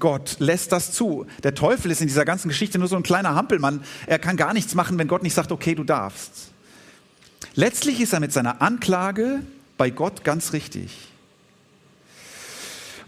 Gott 0.00 0.36
lässt 0.40 0.72
das 0.72 0.90
zu. 0.92 1.26
Der 1.44 1.54
Teufel 1.54 1.92
ist 1.92 2.00
in 2.00 2.08
dieser 2.08 2.24
ganzen 2.24 2.48
Geschichte 2.48 2.78
nur 2.78 2.88
so 2.88 2.96
ein 2.96 3.04
kleiner 3.04 3.36
Hampelmann. 3.36 3.84
Er 4.06 4.18
kann 4.18 4.36
gar 4.36 4.52
nichts 4.52 4.74
machen, 4.74 4.98
wenn 4.98 5.06
Gott 5.06 5.22
nicht 5.22 5.34
sagt, 5.34 5.52
okay, 5.52 5.76
du 5.76 5.84
darfst. 5.84 6.50
Letztlich 7.54 8.00
ist 8.00 8.12
er 8.12 8.20
mit 8.20 8.32
seiner 8.32 8.60
Anklage 8.60 9.40
bei 9.78 9.90
Gott 9.90 10.24
ganz 10.24 10.52
richtig. 10.52 10.90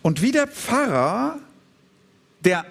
Und 0.08 0.22
wie 0.22 0.32
der 0.32 0.46
Pfarrer, 0.46 1.38
der 2.40 2.64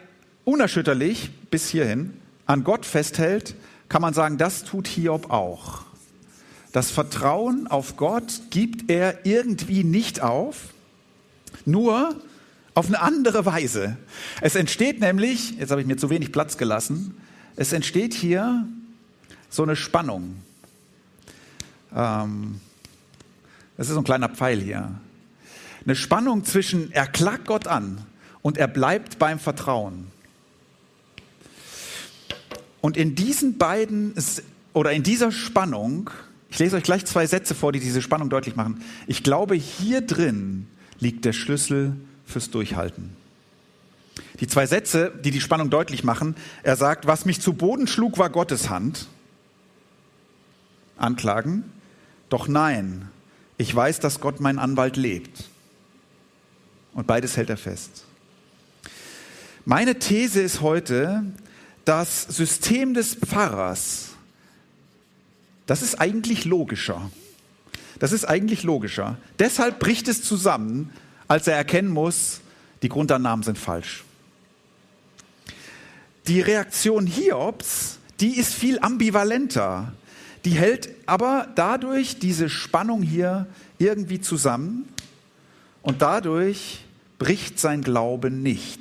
unerschütterlich 0.44 1.29
bis 1.51 1.70
hierhin 1.70 2.13
an 2.48 2.63
Gott 2.63 2.84
festhält, 2.84 3.53
kann 3.89 4.01
man 4.01 4.15
sagen, 4.15 4.39
das 4.39 4.63
tut 4.63 4.88
Hiob 4.88 5.29
auch. 5.29 5.84
Das 6.72 6.89
Vertrauen 6.89 7.67
auf 7.67 7.96
Gott 7.96 8.41
gibt 8.50 8.89
er 8.89 9.24
irgendwie 9.24 9.84
nicht 9.84 10.22
auf, 10.22 10.74
nur 11.63 12.15
auf 12.74 12.88
eine 12.88 13.01
andere 13.03 13.46
Weise. 13.46 13.98
Es 14.41 14.56
entsteht 14.56 15.00
nämlich, 15.00 15.60
jetzt 15.60 15.70
habe 15.70 15.82
ich 15.82 15.86
mir 15.86 15.98
zu 15.98 16.10
wenig 16.10 16.32
Platz 16.32 16.58
gelassen, 16.58 17.22
es 17.56 17.72
entsteht 17.72 18.15
hier 18.15 18.67
so 19.51 19.62
eine 19.62 19.75
Spannung. 19.75 20.38
Ähm, 21.96 22.60
das 23.77 23.89
ist 23.89 23.94
so 23.94 24.01
ein 24.01 24.06
kleiner 24.06 24.29
Pfeil 24.29 24.60
hier. 24.60 25.00
Eine 25.88 25.96
Spannung 25.96 26.44
zwischen, 26.44 26.91
er 26.91 27.08
klagt 27.08 27.48
Gott 27.48 27.65
an 27.65 28.06
und 28.41 28.58
er 28.58 28.67
bleibt 28.67 29.20
beim 29.20 29.39
Vertrauen. 29.39 30.08
Und 32.82 32.98
in 32.98 33.15
diesen 33.15 33.58
beiden 33.58 34.13
oder 34.74 34.91
in 34.91 35.03
dieser 35.03 35.32
Spannung, 35.32 36.10
ich 36.50 36.60
lese 36.60 36.75
euch 36.75 36.84
gleich 36.84 37.06
zwei 37.06 37.25
Sätze 37.25 37.56
vor, 37.56 37.72
die 37.72 37.79
diese 37.79 38.01
Spannung 38.01 38.29
deutlich 38.29 38.58
machen. 38.58 38.84
Ich 39.08 39.24
glaube, 39.24 39.56
hier 39.56 40.01
drin 40.01 40.67
liegt 41.00 41.24
der 41.24 41.32
Schlüssel 41.32 41.96
fürs 42.25 42.50
Durchhalten. 42.50 43.15
Die 44.41 44.48
zwei 44.48 44.65
Sätze, 44.65 45.13
die 45.24 45.32
die 45.32 45.39
Spannung 45.39 45.70
deutlich 45.70 46.03
machen, 46.03 46.36
er 46.63 46.75
sagt, 46.75 47.08
was 47.08 47.24
mich 47.24 47.39
zu 47.39 47.53
Boden 47.53 47.88
schlug, 47.88 48.17
war 48.17 48.29
Gottes 48.29 48.70
Hand. 48.70 49.08
Anklagen. 50.98 51.63
Doch 52.27 52.50
nein, 52.50 53.08
ich 53.58 53.74
weiß, 53.74 54.01
dass 54.01 54.20
Gott 54.20 54.41
mein 54.41 54.60
Anwalt 54.60 54.98
lebt. 54.98 55.46
Und 56.98 57.06
beides 57.06 57.38
hält 57.38 57.51
er 57.51 57.58
fest. 57.58 58.06
Meine 59.66 60.00
These 60.00 60.42
ist 60.42 60.62
heute, 60.62 61.24
das 61.86 62.24
System 62.24 62.96
des 62.96 63.13
Pfarrers, 63.13 64.10
das 65.68 65.84
ist 65.84 66.01
eigentlich 66.01 66.46
logischer. 66.46 67.12
Das 68.00 68.13
ist 68.13 68.25
eigentlich 68.25 68.63
logischer. 68.63 69.16
Deshalb 69.38 69.77
bricht 69.77 70.08
es 70.08 70.24
zusammen, 70.24 70.92
als 71.27 71.46
er 71.48 71.56
erkennen 71.56 71.89
muss, 71.89 72.42
die 72.82 72.89
Grundannahmen 72.89 73.44
sind 73.44 73.60
falsch. 73.60 74.04
Die 76.25 76.42
Reaktion 76.42 77.06
Hiobs, 77.06 78.00
die 78.20 78.39
ist 78.39 78.56
viel 78.56 78.80
ambivalenter. 78.80 79.94
Die 80.46 80.51
hält 80.51 80.89
aber 81.06 81.48
dadurch 81.54 82.18
diese 82.18 82.50
Spannung 82.50 83.04
hier 83.04 83.46
irgendwie 83.77 84.20
zusammen 84.20 84.88
und 85.84 86.01
dadurch 86.01 86.86
bricht 87.20 87.60
sein 87.60 87.82
Glaube 87.82 88.32
nicht. 88.32 88.80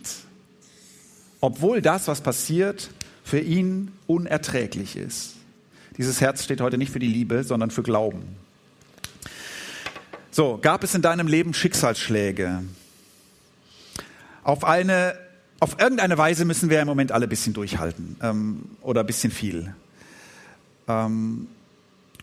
Obwohl 1.41 1.83
das, 1.83 2.09
was 2.09 2.21
passiert, 2.21 2.91
für 3.25 3.41
ihn 3.41 3.93
unerträglich 4.07 4.97
ist. 4.97 5.35
Dieses 5.99 6.21
Herz 6.21 6.45
steht 6.45 6.61
heute 6.61 6.79
nicht 6.79 6.93
für 6.93 6.99
die 6.99 7.09
Liebe, 7.09 7.45
sondern 7.45 7.71
für 7.71 7.83
Glauben. 7.83 8.23
So, 10.31 10.59
gab 10.61 10.85
es 10.85 10.95
in 10.95 11.03
deinem 11.03 11.29
Leben 11.29 11.55
Schicksalsschläge? 11.55 12.63
Auf 14.45 14.65
eine, 14.65 15.17
auf 15.61 15.81
irgendeine 15.81 16.19
Weise 16.19 16.45
müssen 16.45 16.69
wir 16.69 16.81
im 16.81 16.87
Moment 16.87 17.11
alle 17.11 17.27
ein 17.27 17.29
bisschen 17.29 17.55
durchhalten 17.55 18.17
ähm, 18.23 18.65
oder 18.83 19.01
ein 19.01 19.07
bisschen 19.07 19.33
viel. 19.33 19.75
Ähm, 20.87 21.49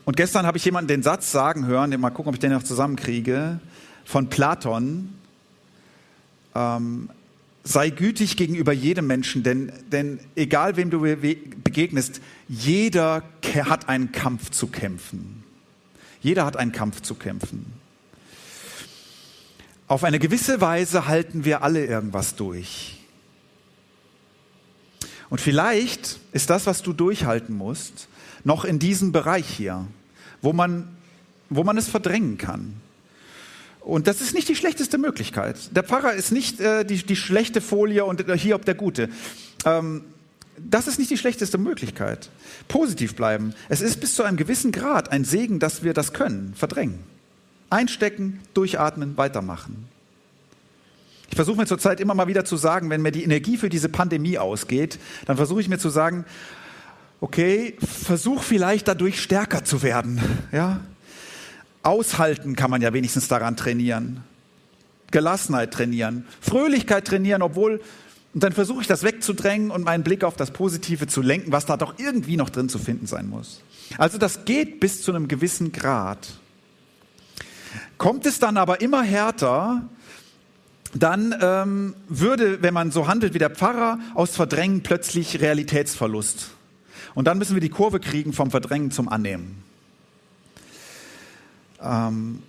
und 0.05 0.15
gestern 0.15 0.45
habe 0.45 0.57
ich 0.57 0.65
jemanden 0.65 0.89
den 0.89 1.03
Satz 1.03 1.31
sagen 1.31 1.65
hören, 1.65 1.99
mal 1.99 2.11
gucken, 2.11 2.29
ob 2.29 2.35
ich 2.35 2.39
den 2.39 2.51
noch 2.51 2.63
zusammenkriege, 2.63 3.59
von 4.05 4.29
Platon. 4.29 5.09
Ähm, 6.55 7.09
sei 7.63 7.89
gütig 7.89 8.35
gegenüber 8.37 8.73
jedem 8.73 9.07
Menschen, 9.07 9.43
denn, 9.43 9.71
denn 9.91 10.19
egal 10.35 10.75
wem 10.75 10.89
du 10.89 11.01
begegnest, 11.01 12.21
jeder 12.49 13.23
hat 13.65 13.89
einen 13.89 14.11
Kampf 14.11 14.49
zu 14.49 14.67
kämpfen. 14.67 15.43
Jeder 16.21 16.45
hat 16.45 16.57
einen 16.57 16.71
Kampf 16.71 17.01
zu 17.01 17.15
kämpfen. 17.15 17.65
Auf 19.87 20.03
eine 20.03 20.19
gewisse 20.19 20.61
Weise 20.61 21.07
halten 21.07 21.45
wir 21.45 21.63
alle 21.63 21.85
irgendwas 21.85 22.35
durch. 22.35 22.99
Und 25.29 25.41
vielleicht 25.41 26.19
ist 26.31 26.49
das, 26.49 26.65
was 26.65 26.81
du 26.81 26.93
durchhalten 26.93 27.55
musst, 27.57 28.07
noch 28.43 28.65
in 28.65 28.79
diesem 28.79 29.11
Bereich 29.11 29.47
hier, 29.47 29.85
wo 30.41 30.53
man, 30.53 30.87
wo 31.49 31.63
man 31.63 31.77
es 31.77 31.87
verdrängen 31.87 32.37
kann. 32.37 32.75
Und 33.83 34.07
das 34.07 34.21
ist 34.21 34.33
nicht 34.33 34.47
die 34.47 34.55
schlechteste 34.55 34.97
Möglichkeit. 34.97 35.57
Der 35.75 35.83
Pfarrer 35.83 36.13
ist 36.13 36.31
nicht 36.31 36.59
äh, 36.61 36.85
die, 36.85 37.03
die 37.03 37.15
schlechte 37.15 37.59
Folie 37.59 38.05
und 38.05 38.27
äh, 38.27 38.37
hier 38.37 38.55
ob 38.55 38.65
der 38.65 38.75
Gute. 38.75 39.09
Ähm, 39.65 40.05
das 40.57 40.87
ist 40.87 40.99
nicht 40.99 41.11
die 41.11 41.17
schlechteste 41.17 41.57
Möglichkeit. 41.57 42.29
Positiv 42.67 43.15
bleiben. 43.15 43.53
Es 43.69 43.81
ist 43.81 43.99
bis 43.99 44.15
zu 44.15 44.23
einem 44.23 44.37
gewissen 44.37 44.71
Grad 44.71 45.11
ein 45.11 45.25
Segen, 45.25 45.59
dass 45.59 45.83
wir 45.83 45.93
das 45.93 46.13
können, 46.13 46.53
verdrängen. 46.55 46.99
Einstecken, 47.69 48.39
durchatmen, 48.53 49.17
weitermachen. 49.17 49.87
Ich 51.29 51.35
versuche 51.35 51.57
mir 51.57 51.65
zurzeit 51.65 51.99
immer 51.99 52.13
mal 52.13 52.27
wieder 52.27 52.45
zu 52.45 52.55
sagen, 52.55 52.89
wenn 52.89 53.01
mir 53.01 53.11
die 53.11 53.23
Energie 53.23 53.57
für 53.57 53.69
diese 53.69 53.89
Pandemie 53.89 54.37
ausgeht, 54.37 54.99
dann 55.25 55.35
versuche 55.35 55.61
ich 55.61 55.67
mir 55.67 55.79
zu 55.79 55.89
sagen, 55.89 56.25
okay, 57.19 57.75
versuch 57.79 58.43
vielleicht 58.43 58.87
dadurch 58.87 59.19
stärker 59.19 59.65
zu 59.65 59.81
werden. 59.81 60.21
Ja? 60.51 60.81
Aushalten 61.83 62.55
kann 62.55 62.71
man 62.71 62.81
ja 62.81 62.93
wenigstens 62.93 63.27
daran 63.27 63.55
trainieren. 63.55 64.23
Gelassenheit 65.11 65.71
trainieren. 65.71 66.25
Fröhlichkeit 66.41 67.05
trainieren, 67.05 67.41
obwohl, 67.41 67.81
und 68.33 68.43
dann 68.43 68.53
versuche 68.53 68.81
ich 68.81 68.87
das 68.87 69.03
wegzudrängen 69.03 69.69
und 69.69 69.83
meinen 69.83 70.03
Blick 70.03 70.23
auf 70.23 70.35
das 70.35 70.51
Positive 70.51 71.07
zu 71.07 71.21
lenken, 71.21 71.51
was 71.51 71.65
da 71.65 71.77
doch 71.77 71.99
irgendwie 71.99 72.37
noch 72.37 72.49
drin 72.49 72.69
zu 72.69 72.79
finden 72.79 73.05
sein 73.05 73.29
muss. 73.29 73.61
Also 73.97 74.17
das 74.17 74.45
geht 74.45 74.79
bis 74.79 75.03
zu 75.03 75.11
einem 75.11 75.27
gewissen 75.27 75.71
Grad. 75.71 76.29
Kommt 77.97 78.25
es 78.25 78.39
dann 78.39 78.57
aber 78.57 78.81
immer 78.81 79.03
härter, 79.03 79.87
dann 80.93 81.35
ähm, 81.41 81.95
würde, 82.07 82.61
wenn 82.61 82.73
man 82.73 82.91
so 82.91 83.07
handelt 83.07 83.33
wie 83.33 83.39
der 83.39 83.49
Pfarrer, 83.49 83.99
aus 84.13 84.35
Verdrängen 84.35 84.83
plötzlich 84.83 85.41
Realitätsverlust 85.41 86.51
und 87.15 87.25
dann 87.25 87.37
müssen 87.37 87.55
wir 87.55 87.61
die 87.61 87.69
Kurve 87.69 87.99
kriegen 87.99 88.33
vom 88.33 88.51
Verdrängen 88.51 88.91
zum 88.91 89.09
Annehmen. 89.09 89.63
Ähm, 91.83 92.41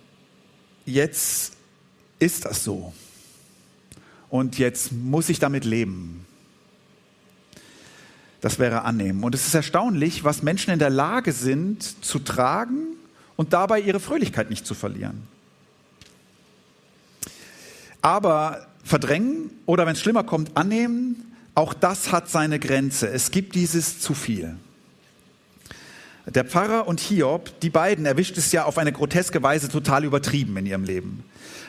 jetzt 0.85 1.53
ist 2.19 2.45
das 2.45 2.63
so. 2.63 2.93
Und 4.29 4.57
jetzt 4.57 4.91
muss 4.91 5.29
ich 5.29 5.39
damit 5.39 5.65
leben. 5.65 6.25
Das 8.41 8.59
wäre 8.59 8.83
annehmen. 8.83 9.23
Und 9.23 9.33
es 9.33 9.47
ist 9.47 9.55
erstaunlich, 9.55 10.23
was 10.23 10.43
Menschen 10.43 10.71
in 10.71 10.79
der 10.79 10.89
Lage 10.89 11.31
sind 11.31 12.03
zu 12.03 12.19
tragen 12.19 12.85
und 13.35 13.53
dabei 13.53 13.79
ihre 13.79 13.99
Fröhlichkeit 13.99 14.49
nicht 14.49 14.65
zu 14.65 14.73
verlieren. 14.73 15.27
Aber 18.01 18.67
verdrängen 18.83 19.49
oder 19.65 19.85
wenn 19.87 19.93
es 19.93 20.01
schlimmer 20.01 20.23
kommt, 20.23 20.55
annehmen, 20.55 21.33
auch 21.55 21.73
das 21.73 22.11
hat 22.11 22.29
seine 22.29 22.59
Grenze. 22.59 23.09
Es 23.09 23.31
gibt 23.31 23.55
dieses 23.55 23.99
zu 23.99 24.13
viel. 24.13 24.57
Der 26.27 26.43
Pfarrer 26.43 26.87
und 26.87 26.99
Hiob, 26.99 27.59
die 27.59 27.69
beiden 27.69 28.05
erwischt 28.05 28.37
es 28.37 28.51
ja 28.51 28.65
auf 28.65 28.77
eine 28.77 28.91
groteske 28.91 29.43
Weise 29.43 29.69
total 29.69 30.03
übertrieben 30.03 30.57
in 30.57 30.65
ihrem 30.65 30.83
Leben. 30.83 31.23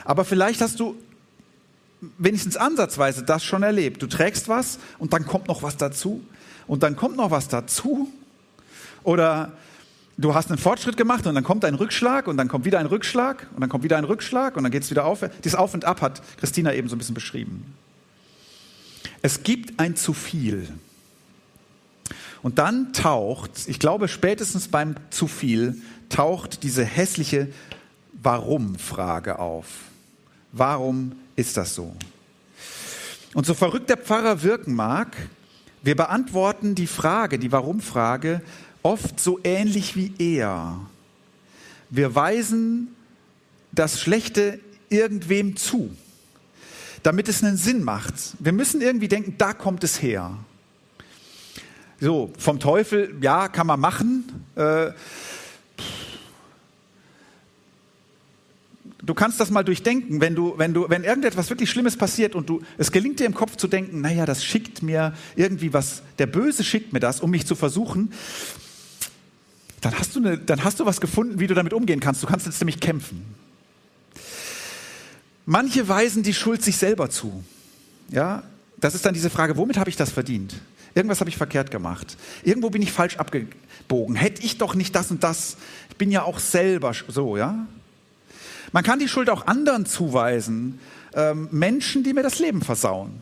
Aber 0.04 0.24
vielleicht 0.24 0.60
hast 0.60 0.80
du 0.80 0.96
wenigstens 2.18 2.56
ansatzweise 2.56 3.22
das 3.22 3.44
schon 3.44 3.62
erlebt. 3.62 4.02
Du 4.02 4.06
trägst 4.06 4.48
was 4.48 4.78
und 4.98 5.12
dann 5.12 5.26
kommt 5.26 5.48
noch 5.48 5.62
was 5.62 5.76
dazu 5.76 6.22
und 6.66 6.82
dann 6.82 6.96
kommt 6.96 7.16
noch 7.16 7.30
was 7.30 7.48
dazu. 7.48 8.10
Oder 9.02 9.52
du 10.16 10.34
hast 10.34 10.50
einen 10.50 10.58
Fortschritt 10.58 10.96
gemacht 10.96 11.26
und 11.26 11.34
dann 11.34 11.44
kommt 11.44 11.64
ein 11.64 11.74
Rückschlag 11.74 12.26
und 12.26 12.36
dann 12.36 12.48
kommt 12.48 12.64
wieder 12.64 12.78
ein 12.78 12.86
Rückschlag 12.86 13.46
und 13.54 13.60
dann 13.60 13.68
kommt 13.68 13.84
wieder 13.84 13.98
ein 13.98 14.04
Rückschlag 14.04 14.56
und 14.56 14.62
dann 14.62 14.72
geht 14.72 14.82
es 14.82 14.90
wieder 14.90 15.04
auf. 15.04 15.24
Dieses 15.44 15.58
Auf 15.58 15.74
und 15.74 15.84
Ab 15.84 16.00
hat 16.00 16.22
Christina 16.38 16.72
eben 16.72 16.88
so 16.88 16.96
ein 16.96 16.98
bisschen 16.98 17.14
beschrieben. 17.14 17.74
Es 19.22 19.42
gibt 19.42 19.78
ein 19.78 19.96
zu 19.96 20.12
viel. 20.12 20.68
Und 22.46 22.60
dann 22.60 22.92
taucht, 22.92 23.50
ich 23.66 23.80
glaube 23.80 24.06
spätestens 24.06 24.68
beim 24.68 24.94
zu 25.10 25.26
viel, 25.26 25.82
taucht 26.08 26.62
diese 26.62 26.84
hässliche 26.84 27.48
Warum-Frage 28.22 29.40
auf. 29.40 29.66
Warum 30.52 31.16
ist 31.34 31.56
das 31.56 31.74
so? 31.74 31.92
Und 33.34 33.46
so 33.46 33.54
verrückt 33.54 33.90
der 33.90 33.96
Pfarrer 33.96 34.44
wirken 34.44 34.76
mag, 34.76 35.16
wir 35.82 35.96
beantworten 35.96 36.76
die 36.76 36.86
Frage, 36.86 37.40
die 37.40 37.50
Warum-Frage, 37.50 38.40
oft 38.84 39.18
so 39.18 39.40
ähnlich 39.42 39.96
wie 39.96 40.14
er. 40.16 40.78
Wir 41.90 42.14
weisen 42.14 42.94
das 43.72 44.00
Schlechte 44.00 44.60
irgendwem 44.88 45.56
zu 45.56 45.90
damit 47.02 47.28
es 47.28 47.44
einen 47.44 47.56
Sinn 47.56 47.84
macht. 47.84 48.14
Wir 48.40 48.50
müssen 48.52 48.80
irgendwie 48.80 49.06
denken, 49.06 49.36
da 49.38 49.52
kommt 49.52 49.84
es 49.84 50.02
her. 50.02 50.36
So, 51.98 52.30
vom 52.38 52.60
Teufel, 52.60 53.14
ja, 53.22 53.48
kann 53.48 53.66
man 53.66 53.80
machen. 53.80 54.46
Äh, 54.54 54.90
du 59.02 59.14
kannst 59.14 59.40
das 59.40 59.50
mal 59.50 59.62
durchdenken, 59.62 60.20
wenn 60.20 60.34
du, 60.34 60.58
wenn 60.58 60.74
du, 60.74 60.90
wenn 60.90 61.04
irgendetwas 61.04 61.48
wirklich 61.48 61.70
Schlimmes 61.70 61.96
passiert 61.96 62.34
und 62.34 62.50
du, 62.50 62.60
es 62.76 62.92
gelingt 62.92 63.20
dir 63.20 63.24
im 63.24 63.34
Kopf 63.34 63.56
zu 63.56 63.66
denken, 63.66 64.02
naja, 64.02 64.26
das 64.26 64.44
schickt 64.44 64.82
mir 64.82 65.14
irgendwie 65.36 65.72
was, 65.72 66.02
der 66.18 66.26
Böse 66.26 66.64
schickt 66.64 66.92
mir 66.92 67.00
das, 67.00 67.20
um 67.20 67.30
mich 67.30 67.46
zu 67.46 67.54
versuchen, 67.54 68.12
dann 69.80 69.98
hast 69.98 70.16
du, 70.16 70.20
eine, 70.20 70.36
dann 70.36 70.64
hast 70.64 70.80
du 70.80 70.84
was 70.84 71.00
gefunden, 71.00 71.38
wie 71.40 71.46
du 71.46 71.54
damit 71.54 71.72
umgehen 71.72 72.00
kannst. 72.00 72.22
Du 72.22 72.26
kannst 72.26 72.44
jetzt 72.44 72.60
nämlich 72.60 72.80
kämpfen. 72.80 73.24
Manche 75.46 75.88
weisen 75.88 76.22
die 76.22 76.34
Schuld 76.34 76.62
sich 76.62 76.76
selber 76.76 77.08
zu. 77.08 77.44
Ja, 78.10 78.42
das 78.78 78.94
ist 78.94 79.06
dann 79.06 79.14
diese 79.14 79.30
Frage, 79.30 79.56
womit 79.56 79.78
habe 79.78 79.88
ich 79.88 79.96
das 79.96 80.10
verdient? 80.10 80.56
Irgendwas 80.96 81.20
habe 81.20 81.28
ich 81.28 81.36
verkehrt 81.36 81.70
gemacht. 81.70 82.16
Irgendwo 82.42 82.70
bin 82.70 82.80
ich 82.80 82.90
falsch 82.90 83.18
abgebogen. 83.18 84.16
Hätte 84.16 84.42
ich 84.42 84.56
doch 84.56 84.74
nicht 84.74 84.94
das 84.94 85.10
und 85.10 85.22
das. 85.22 85.58
Ich 85.90 85.96
bin 85.96 86.10
ja 86.10 86.22
auch 86.22 86.38
selber 86.38 86.92
so, 87.06 87.36
ja? 87.36 87.66
Man 88.72 88.82
kann 88.82 88.98
die 88.98 89.06
Schuld 89.06 89.28
auch 89.28 89.46
anderen 89.46 89.84
zuweisen, 89.84 90.80
ähm, 91.14 91.48
Menschen, 91.50 92.02
die 92.02 92.14
mir 92.14 92.22
das 92.22 92.38
Leben 92.38 92.62
versauen. 92.62 93.12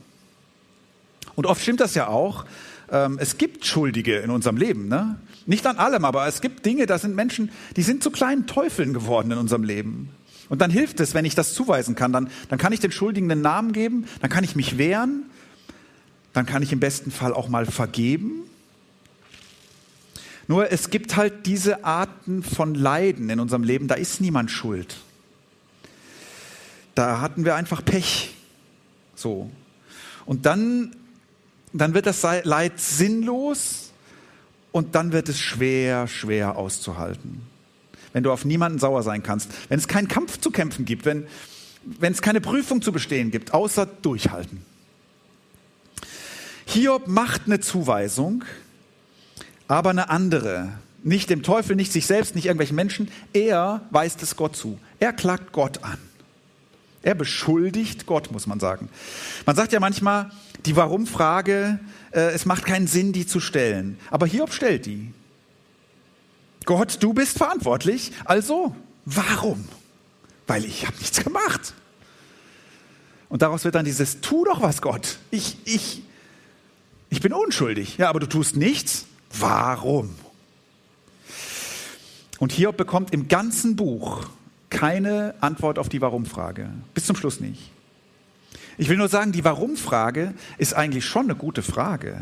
Und 1.34 1.46
oft 1.46 1.60
stimmt 1.60 1.80
das 1.80 1.96
ja 1.96 2.06
auch. 2.06 2.44
Ähm, 2.92 3.18
es 3.20 3.38
gibt 3.38 3.66
Schuldige 3.66 4.18
in 4.18 4.30
unserem 4.30 4.56
Leben. 4.56 4.86
Ne? 4.86 5.18
Nicht 5.44 5.66
an 5.66 5.76
allem, 5.76 6.04
aber 6.04 6.28
es 6.28 6.40
gibt 6.40 6.64
Dinge, 6.64 6.86
da 6.86 6.96
sind 6.96 7.16
Menschen, 7.16 7.50
die 7.76 7.82
sind 7.82 8.04
zu 8.04 8.12
kleinen 8.12 8.46
Teufeln 8.46 8.94
geworden 8.94 9.32
in 9.32 9.38
unserem 9.38 9.64
Leben. 9.64 10.10
Und 10.48 10.60
dann 10.60 10.70
hilft 10.70 11.00
es, 11.00 11.12
wenn 11.12 11.24
ich 11.24 11.34
das 11.34 11.54
zuweisen 11.54 11.96
kann. 11.96 12.12
Dann, 12.12 12.30
dann 12.48 12.58
kann 12.60 12.72
ich 12.72 12.78
den 12.78 12.92
Schuldigen 12.92 13.30
einen 13.32 13.42
Namen 13.42 13.72
geben, 13.72 14.06
dann 14.20 14.30
kann 14.30 14.44
ich 14.44 14.54
mich 14.54 14.78
wehren, 14.78 15.24
dann 16.34 16.44
kann 16.44 16.62
ich 16.62 16.72
im 16.72 16.80
besten 16.80 17.10
Fall 17.10 17.32
auch 17.32 17.48
mal 17.48 17.64
vergeben. 17.64 18.42
Nur 20.46 20.70
es 20.70 20.90
gibt 20.90 21.16
halt 21.16 21.46
diese 21.46 21.84
Arten 21.84 22.42
von 22.42 22.74
Leiden 22.74 23.30
in 23.30 23.40
unserem 23.40 23.62
Leben, 23.62 23.88
da 23.88 23.94
ist 23.94 24.20
niemand 24.20 24.50
schuld. 24.50 24.96
Da 26.94 27.20
hatten 27.20 27.44
wir 27.44 27.54
einfach 27.54 27.82
Pech. 27.82 28.34
So. 29.14 29.50
Und 30.26 30.44
dann, 30.44 30.94
dann 31.72 31.94
wird 31.94 32.06
das 32.06 32.22
Leid 32.22 32.78
sinnlos 32.78 33.92
und 34.72 34.94
dann 34.96 35.12
wird 35.12 35.28
es 35.28 35.40
schwer, 35.40 36.08
schwer 36.08 36.56
auszuhalten. 36.56 37.42
Wenn 38.12 38.22
du 38.22 38.32
auf 38.32 38.44
niemanden 38.44 38.78
sauer 38.78 39.02
sein 39.02 39.22
kannst, 39.22 39.50
wenn 39.68 39.78
es 39.78 39.88
keinen 39.88 40.08
Kampf 40.08 40.40
zu 40.40 40.50
kämpfen 40.50 40.84
gibt, 40.84 41.04
wenn, 41.04 41.26
wenn 41.84 42.12
es 42.12 42.22
keine 42.22 42.40
Prüfung 42.40 42.82
zu 42.82 42.92
bestehen 42.92 43.30
gibt, 43.30 43.54
außer 43.54 43.86
durchhalten. 43.86 44.73
Hiob 46.74 47.06
macht 47.06 47.42
eine 47.46 47.60
Zuweisung, 47.60 48.44
aber 49.68 49.90
eine 49.90 50.10
andere. 50.10 50.72
Nicht 51.04 51.30
dem 51.30 51.44
Teufel, 51.44 51.76
nicht 51.76 51.92
sich 51.92 52.04
selbst, 52.04 52.34
nicht 52.34 52.46
irgendwelchen 52.46 52.74
Menschen. 52.74 53.12
Er 53.32 53.82
weist 53.90 54.24
es 54.24 54.34
Gott 54.34 54.56
zu. 54.56 54.80
Er 54.98 55.12
klagt 55.12 55.52
Gott 55.52 55.84
an. 55.84 55.98
Er 57.04 57.14
beschuldigt 57.14 58.06
Gott, 58.06 58.32
muss 58.32 58.48
man 58.48 58.58
sagen. 58.58 58.88
Man 59.46 59.54
sagt 59.54 59.72
ja 59.72 59.78
manchmal, 59.78 60.32
die 60.66 60.74
Warum-Frage, 60.74 61.78
äh, 62.10 62.32
es 62.32 62.44
macht 62.44 62.66
keinen 62.66 62.88
Sinn, 62.88 63.12
die 63.12 63.24
zu 63.24 63.38
stellen. 63.38 63.96
Aber 64.10 64.26
Hiob 64.26 64.52
stellt 64.52 64.86
die. 64.86 65.12
Gott, 66.64 66.96
du 67.00 67.12
bist 67.12 67.38
verantwortlich, 67.38 68.10
also 68.24 68.74
warum? 69.04 69.68
Weil 70.48 70.64
ich 70.64 70.86
habe 70.88 70.96
nichts 70.98 71.22
gemacht. 71.22 71.72
Und 73.28 73.42
daraus 73.42 73.64
wird 73.64 73.76
dann 73.76 73.84
dieses, 73.84 74.20
tu 74.22 74.44
doch 74.44 74.60
was, 74.60 74.82
Gott. 74.82 75.18
Ich, 75.30 75.58
ich, 75.66 76.03
ich 77.14 77.20
bin 77.20 77.32
unschuldig. 77.32 77.96
Ja, 77.96 78.08
aber 78.08 78.18
du 78.18 78.26
tust 78.26 78.56
nichts. 78.56 79.06
Warum? 79.38 80.10
Und 82.40 82.50
Hiob 82.50 82.76
bekommt 82.76 83.12
im 83.12 83.28
ganzen 83.28 83.76
Buch 83.76 84.26
keine 84.68 85.34
Antwort 85.40 85.78
auf 85.78 85.88
die 85.88 86.00
Warum-Frage. 86.00 86.70
Bis 86.92 87.06
zum 87.06 87.14
Schluss 87.14 87.38
nicht. 87.38 87.70
Ich 88.78 88.88
will 88.88 88.96
nur 88.96 89.08
sagen, 89.08 89.30
die 89.30 89.44
Warum-Frage 89.44 90.34
ist 90.58 90.74
eigentlich 90.74 91.04
schon 91.04 91.26
eine 91.26 91.36
gute 91.36 91.62
Frage. 91.62 92.20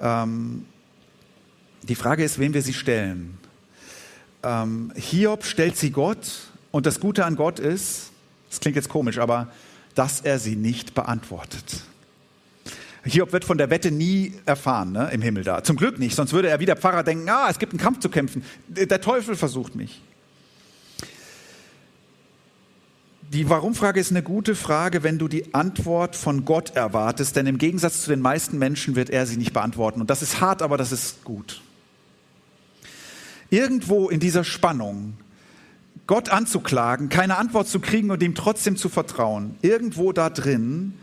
Ähm, 0.00 0.66
die 1.82 1.96
Frage 1.96 2.22
ist, 2.22 2.38
wem 2.38 2.54
wir 2.54 2.62
sie 2.62 2.74
stellen. 2.74 3.38
Ähm, 4.44 4.92
Hiob 4.94 5.44
stellt 5.44 5.76
sie 5.76 5.90
Gott 5.90 6.52
und 6.70 6.86
das 6.86 7.00
Gute 7.00 7.24
an 7.24 7.34
Gott 7.34 7.58
ist, 7.58 8.12
das 8.50 8.60
klingt 8.60 8.76
jetzt 8.76 8.88
komisch, 8.88 9.18
aber 9.18 9.48
dass 9.96 10.20
er 10.20 10.38
sie 10.38 10.54
nicht 10.54 10.94
beantwortet. 10.94 11.82
Hiob 13.04 13.32
wird 13.32 13.44
von 13.44 13.58
der 13.58 13.70
Wette 13.70 13.90
nie 13.90 14.32
erfahren 14.46 14.92
ne, 14.92 15.10
im 15.12 15.20
Himmel 15.20 15.44
da. 15.44 15.62
Zum 15.62 15.76
Glück 15.76 15.98
nicht, 15.98 16.16
sonst 16.16 16.32
würde 16.32 16.48
er 16.48 16.60
wie 16.60 16.66
der 16.66 16.76
Pfarrer 16.76 17.02
denken, 17.02 17.28
ah, 17.28 17.48
es 17.50 17.58
gibt 17.58 17.72
einen 17.72 17.80
Kampf 17.80 18.00
zu 18.00 18.08
kämpfen. 18.08 18.42
Der 18.68 19.00
Teufel 19.00 19.36
versucht 19.36 19.74
mich. 19.74 20.00
Die 23.32 23.50
Warum-Frage 23.50 24.00
ist 24.00 24.10
eine 24.10 24.22
gute 24.22 24.54
Frage, 24.54 25.02
wenn 25.02 25.18
du 25.18 25.28
die 25.28 25.54
Antwort 25.54 26.14
von 26.14 26.44
Gott 26.44 26.76
erwartest, 26.76 27.36
denn 27.36 27.46
im 27.46 27.58
Gegensatz 27.58 28.02
zu 28.02 28.10
den 28.10 28.20
meisten 28.20 28.58
Menschen 28.58 28.96
wird 28.96 29.10
er 29.10 29.26
sie 29.26 29.36
nicht 29.36 29.52
beantworten. 29.52 30.00
Und 30.00 30.08
das 30.08 30.22
ist 30.22 30.40
hart, 30.40 30.62
aber 30.62 30.76
das 30.76 30.92
ist 30.92 31.24
gut. 31.24 31.60
Irgendwo 33.50 34.08
in 34.08 34.20
dieser 34.20 34.44
Spannung, 34.44 35.14
Gott 36.06 36.28
anzuklagen, 36.28 37.08
keine 37.08 37.36
Antwort 37.36 37.68
zu 37.68 37.80
kriegen 37.80 38.10
und 38.10 38.22
ihm 38.22 38.34
trotzdem 38.34 38.76
zu 38.76 38.88
vertrauen, 38.88 39.56
irgendwo 39.62 40.12
da 40.12 40.30
drin 40.30 40.94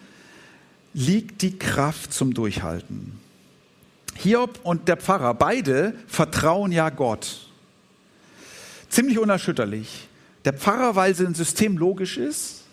liegt 0.93 1.41
die 1.41 1.58
Kraft 1.58 2.13
zum 2.13 2.34
Durchhalten. 2.34 3.19
Hiob 4.15 4.60
und 4.63 4.88
der 4.88 4.97
Pfarrer, 4.97 5.34
beide 5.34 5.93
vertrauen 6.08 6.71
ja 6.71 6.89
Gott. 6.89 7.47
Ziemlich 8.89 9.17
unerschütterlich. 9.17 10.08
Der 10.43 10.54
Pfarrer, 10.54 10.95
weil 10.95 11.15
sein 11.15 11.34
System 11.34 11.77
logisch 11.77 12.17
ist. 12.17 12.63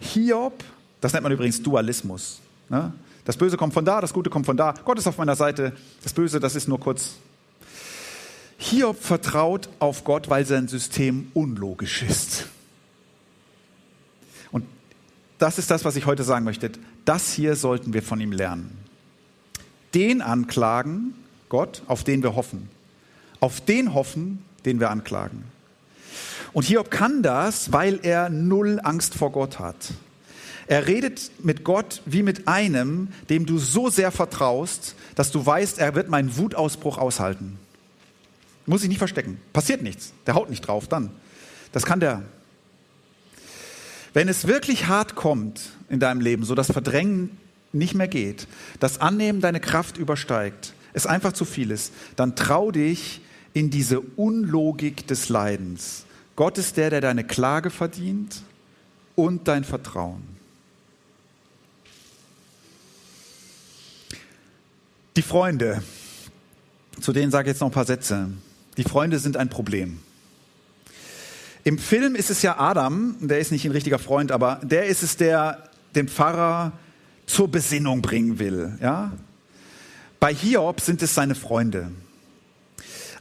Hiob, 0.00 0.64
das 1.00 1.12
nennt 1.12 1.22
man 1.22 1.32
übrigens 1.32 1.62
Dualismus. 1.62 2.40
Ne? 2.68 2.92
Das 3.24 3.36
Böse 3.36 3.56
kommt 3.56 3.74
von 3.74 3.84
da, 3.84 4.00
das 4.00 4.12
Gute 4.12 4.30
kommt 4.30 4.46
von 4.46 4.56
da. 4.56 4.74
Gott 4.84 4.98
ist 4.98 5.06
auf 5.06 5.18
meiner 5.18 5.36
Seite. 5.36 5.72
Das 6.02 6.12
Böse, 6.12 6.40
das 6.40 6.56
ist 6.56 6.66
nur 6.66 6.80
kurz. 6.80 7.16
Hiob 8.56 9.02
vertraut 9.02 9.68
auf 9.78 10.04
Gott, 10.04 10.28
weil 10.30 10.46
sein 10.46 10.68
System 10.68 11.30
unlogisch 11.34 12.02
ist. 12.02 12.46
Das 15.40 15.58
ist 15.58 15.70
das, 15.70 15.86
was 15.86 15.96
ich 15.96 16.04
heute 16.04 16.22
sagen 16.22 16.44
möchte. 16.44 16.70
Das 17.06 17.32
hier 17.32 17.56
sollten 17.56 17.94
wir 17.94 18.02
von 18.02 18.20
ihm 18.20 18.30
lernen. 18.30 18.76
Den 19.94 20.20
anklagen, 20.20 21.14
Gott, 21.48 21.82
auf 21.86 22.04
den 22.04 22.22
wir 22.22 22.36
hoffen. 22.36 22.68
Auf 23.40 23.62
den 23.62 23.94
hoffen, 23.94 24.44
den 24.66 24.80
wir 24.80 24.90
anklagen. 24.90 25.44
Und 26.52 26.64
Hiob 26.64 26.90
kann 26.90 27.22
das, 27.22 27.72
weil 27.72 28.00
er 28.02 28.28
null 28.28 28.80
Angst 28.82 29.14
vor 29.14 29.32
Gott 29.32 29.58
hat. 29.58 29.94
Er 30.66 30.86
redet 30.86 31.30
mit 31.42 31.64
Gott 31.64 32.02
wie 32.04 32.22
mit 32.22 32.46
einem, 32.46 33.08
dem 33.30 33.46
du 33.46 33.58
so 33.58 33.88
sehr 33.88 34.12
vertraust, 34.12 34.94
dass 35.14 35.32
du 35.32 35.44
weißt, 35.44 35.78
er 35.78 35.94
wird 35.94 36.10
meinen 36.10 36.36
Wutausbruch 36.36 36.98
aushalten. 36.98 37.58
Muss 38.66 38.82
ich 38.82 38.90
nicht 38.90 38.98
verstecken. 38.98 39.40
Passiert 39.54 39.80
nichts. 39.80 40.12
Der 40.26 40.34
haut 40.34 40.50
nicht 40.50 40.60
drauf 40.60 40.86
dann. 40.86 41.10
Das 41.72 41.86
kann 41.86 41.98
der. 41.98 42.24
Wenn 44.12 44.28
es 44.28 44.46
wirklich 44.46 44.86
hart 44.86 45.14
kommt 45.14 45.60
in 45.88 46.00
deinem 46.00 46.20
Leben, 46.20 46.44
so 46.44 46.54
dass 46.54 46.72
Verdrängen 46.72 47.36
nicht 47.72 47.94
mehr 47.94 48.08
geht, 48.08 48.48
das 48.80 49.00
Annehmen 49.00 49.40
deine 49.40 49.60
Kraft 49.60 49.96
übersteigt, 49.96 50.74
es 50.92 51.06
einfach 51.06 51.32
zu 51.32 51.44
viel 51.44 51.70
ist, 51.70 51.92
dann 52.16 52.34
trau 52.34 52.70
dich 52.72 53.20
in 53.52 53.70
diese 53.70 54.00
Unlogik 54.00 55.06
des 55.06 55.28
Leidens. 55.28 56.04
Gott 56.36 56.58
ist 56.58 56.76
der, 56.76 56.90
der 56.90 57.00
deine 57.00 57.24
Klage 57.24 57.70
verdient 57.70 58.42
und 59.14 59.46
dein 59.46 59.64
Vertrauen. 59.64 60.22
Die 65.16 65.22
Freunde, 65.22 65.82
zu 67.00 67.12
denen 67.12 67.30
sage 67.30 67.50
ich 67.50 67.54
jetzt 67.54 67.60
noch 67.60 67.68
ein 67.68 67.74
paar 67.74 67.84
Sätze. 67.84 68.30
Die 68.76 68.84
Freunde 68.84 69.18
sind 69.18 69.36
ein 69.36 69.50
Problem. 69.50 70.00
Im 71.64 71.78
Film 71.78 72.14
ist 72.14 72.30
es 72.30 72.42
ja 72.42 72.58
Adam, 72.58 73.16
der 73.20 73.38
ist 73.38 73.52
nicht 73.52 73.64
ein 73.64 73.72
richtiger 73.72 73.98
Freund, 73.98 74.32
aber 74.32 74.60
der 74.62 74.86
ist 74.86 75.02
es, 75.02 75.16
der 75.16 75.70
den 75.94 76.08
Pfarrer 76.08 76.72
zur 77.26 77.48
Besinnung 77.48 78.00
bringen 78.00 78.38
will. 78.38 78.78
Ja? 78.80 79.12
Bei 80.18 80.34
Hiob 80.34 80.80
sind 80.80 81.02
es 81.02 81.14
seine 81.14 81.34
Freunde. 81.34 81.90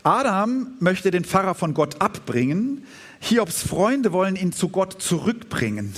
Adam 0.04 0.68
möchte 0.80 1.12
den 1.12 1.26
Pfarrer 1.26 1.56
von 1.56 1.74
Gott 1.74 2.02
abbringen, 2.02 2.86
Hiobs 3.22 3.64
Freunde 3.64 4.14
wollen 4.14 4.38
ihn 4.38 4.54
zu 4.54 4.70
Gott 4.70 5.02
zurückbringen, 5.02 5.94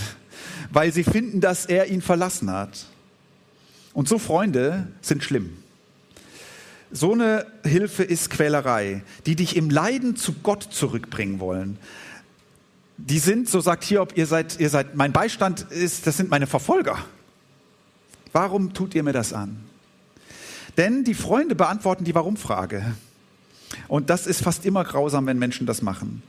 weil 0.71 0.91
sie 0.91 1.03
finden, 1.03 1.39
dass 1.39 1.67
er 1.67 1.87
ihn 1.87 2.01
verlassen 2.01 2.49
hat. 2.49 2.87
Und 3.93 4.07
so 4.07 4.17
Freunde 4.17 4.87
sind 5.01 5.23
schlimm. 5.23 5.57
So 6.91 7.13
eine 7.13 7.45
Hilfe 7.63 8.03
ist 8.03 8.31
Quälerei, 8.31 9.03
die 9.25 9.35
dich 9.35 9.55
im 9.55 9.69
Leiden 9.69 10.15
zu 10.15 10.33
Gott 10.41 10.63
zurückbringen 10.63 11.39
wollen. 11.39 11.77
Die 13.03 13.19
sind, 13.19 13.49
so 13.49 13.59
sagt 13.61 13.83
Hiob, 13.83 14.15
ihr 14.15 14.27
seid, 14.27 14.59
ihr 14.59 14.69
seid, 14.69 14.95
mein 14.95 15.11
Beistand 15.11 15.61
ist, 15.71 16.05
das 16.05 16.17
sind 16.17 16.29
meine 16.29 16.45
Verfolger. 16.45 16.97
Warum 18.31 18.73
tut 18.73 18.93
ihr 18.93 19.03
mir 19.03 19.11
das 19.11 19.33
an? 19.33 19.63
Denn 20.77 21.03
die 21.03 21.15
Freunde 21.15 21.55
beantworten 21.55 22.03
die 22.03 22.15
Warum-Frage. 22.15 22.95
Und 23.87 24.09
das 24.09 24.27
ist 24.27 24.43
fast 24.43 24.65
immer 24.65 24.83
grausam, 24.83 25.25
wenn 25.25 25.39
Menschen 25.39 25.65
das 25.65 25.81
machen. 25.81 26.21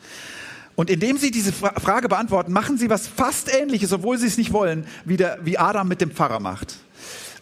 Und 0.74 0.88
indem 0.88 1.18
sie 1.18 1.30
diese 1.30 1.52
Frage 1.52 2.08
beantworten, 2.08 2.52
machen 2.52 2.78
sie 2.78 2.88
was 2.88 3.06
fast 3.06 3.54
Ähnliches, 3.54 3.92
obwohl 3.92 4.18
sie 4.18 4.26
es 4.26 4.38
nicht 4.38 4.52
wollen, 4.52 4.86
wie, 5.04 5.18
der, 5.18 5.38
wie 5.44 5.58
Adam 5.58 5.86
mit 5.86 6.00
dem 6.00 6.10
Pfarrer 6.10 6.40
macht. 6.40 6.76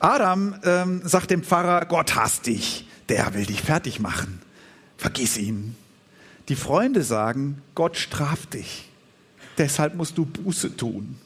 Adam 0.00 0.56
ähm, 0.64 1.02
sagt 1.04 1.30
dem 1.30 1.44
Pfarrer, 1.44 1.86
Gott 1.86 2.16
hasst 2.16 2.46
dich, 2.46 2.88
der 3.08 3.32
will 3.34 3.46
dich 3.46 3.62
fertig 3.62 4.00
machen. 4.00 4.40
Vergiss 4.96 5.36
ihn. 5.36 5.76
Die 6.48 6.56
Freunde 6.56 7.04
sagen, 7.04 7.62
Gott 7.76 7.96
straft 7.96 8.54
dich. 8.54 8.89
Deshalb 9.58 9.94
musst 9.94 10.16
du 10.16 10.24
Buße 10.24 10.76
tun. 10.76 11.16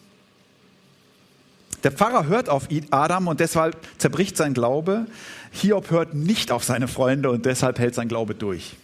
Der 1.85 1.93
Pfarrer 1.93 2.27
hört 2.27 2.49
auf 2.49 2.69
Adam 2.91 3.29
und 3.29 3.41
deshalb 3.41 3.77
zerbricht 3.99 4.37
sein 4.37 4.55
Glaube. 4.55 5.07
Hiob 5.53 5.91
hört 5.91 6.15
nicht 6.15 6.51
auf 6.51 6.65
seine 6.65 6.89
Freunde 6.89 7.31
und 7.31 7.45
deshalb 7.45 7.79
hält 7.79 7.95
sein 7.95 8.09
Glaube 8.09 8.35
durch, 8.35 8.77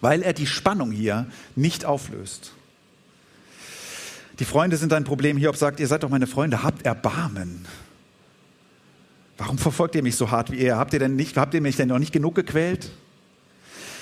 weil 0.00 0.22
er 0.22 0.32
die 0.32 0.46
Spannung 0.46 0.90
hier 0.90 1.26
nicht 1.54 1.84
auflöst. 1.84 2.52
Die 4.38 4.46
Freunde 4.46 4.78
sind 4.78 4.92
ein 4.92 5.04
Problem. 5.04 5.36
Hiob 5.36 5.56
sagt, 5.56 5.78
ihr 5.78 5.86
seid 5.86 6.02
doch 6.02 6.08
meine 6.08 6.26
Freunde, 6.26 6.62
habt 6.62 6.84
Erbarmen. 6.84 7.66
Warum 9.38 9.58
verfolgt 9.58 9.94
ihr 9.94 10.02
mich 10.02 10.16
so 10.16 10.30
hart 10.30 10.50
wie 10.50 10.56
ihr? 10.56 10.76
Habt 10.76 10.94
ihr 10.94 10.98
denn 10.98 11.16
nicht, 11.16 11.36
habt 11.36 11.52
ihr 11.52 11.60
mich 11.60 11.76
denn 11.76 11.88
noch 11.88 11.98
nicht 11.98 12.12
genug 12.12 12.34
gequält? 12.34 12.90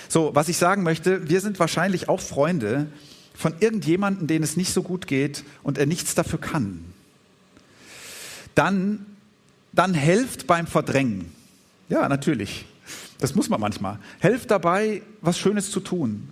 So, 0.08 0.32
was 0.34 0.48
ich 0.48 0.56
sagen 0.56 0.84
möchte, 0.84 1.28
wir 1.28 1.40
sind 1.40 1.58
wahrscheinlich 1.58 2.08
auch 2.08 2.20
Freunde 2.20 2.86
von 3.34 3.54
irgendjemandem, 3.60 4.26
denen 4.26 4.44
es 4.44 4.56
nicht 4.56 4.72
so 4.72 4.82
gut 4.82 5.06
geht 5.06 5.44
und 5.62 5.78
er 5.78 5.86
nichts 5.86 6.14
dafür 6.14 6.40
kann 6.40 6.94
dann, 8.54 9.06
dann 9.72 9.94
helft 9.94 10.46
beim 10.46 10.66
Verdrängen. 10.66 11.32
Ja, 11.88 12.08
natürlich. 12.08 12.66
Das 13.18 13.34
muss 13.34 13.48
man 13.48 13.60
manchmal. 13.60 13.98
Helft 14.20 14.50
dabei, 14.50 15.02
was 15.20 15.38
Schönes 15.38 15.70
zu 15.70 15.80
tun. 15.80 16.28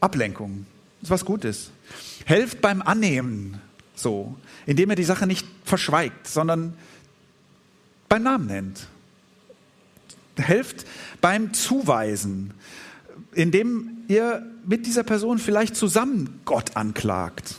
Ablenkung. 0.00 0.66
Das 1.00 1.08
ist 1.08 1.10
was 1.10 1.24
Gutes. 1.24 1.70
Helft 2.24 2.60
beim 2.60 2.82
Annehmen. 2.82 3.60
So. 3.94 4.36
Indem 4.66 4.90
ihr 4.90 4.96
die 4.96 5.04
Sache 5.04 5.26
nicht 5.26 5.46
verschweigt, 5.64 6.26
sondern 6.26 6.74
beim 8.08 8.22
Namen 8.22 8.46
nennt. 8.46 8.86
Helft 10.36 10.84
beim 11.20 11.54
Zuweisen, 11.54 12.54
indem 13.34 13.98
ihr 14.08 14.44
mit 14.66 14.86
dieser 14.86 15.02
Person 15.02 15.38
vielleicht 15.38 15.76
zusammen 15.76 16.40
Gott 16.44 16.76
anklagt. 16.76 17.56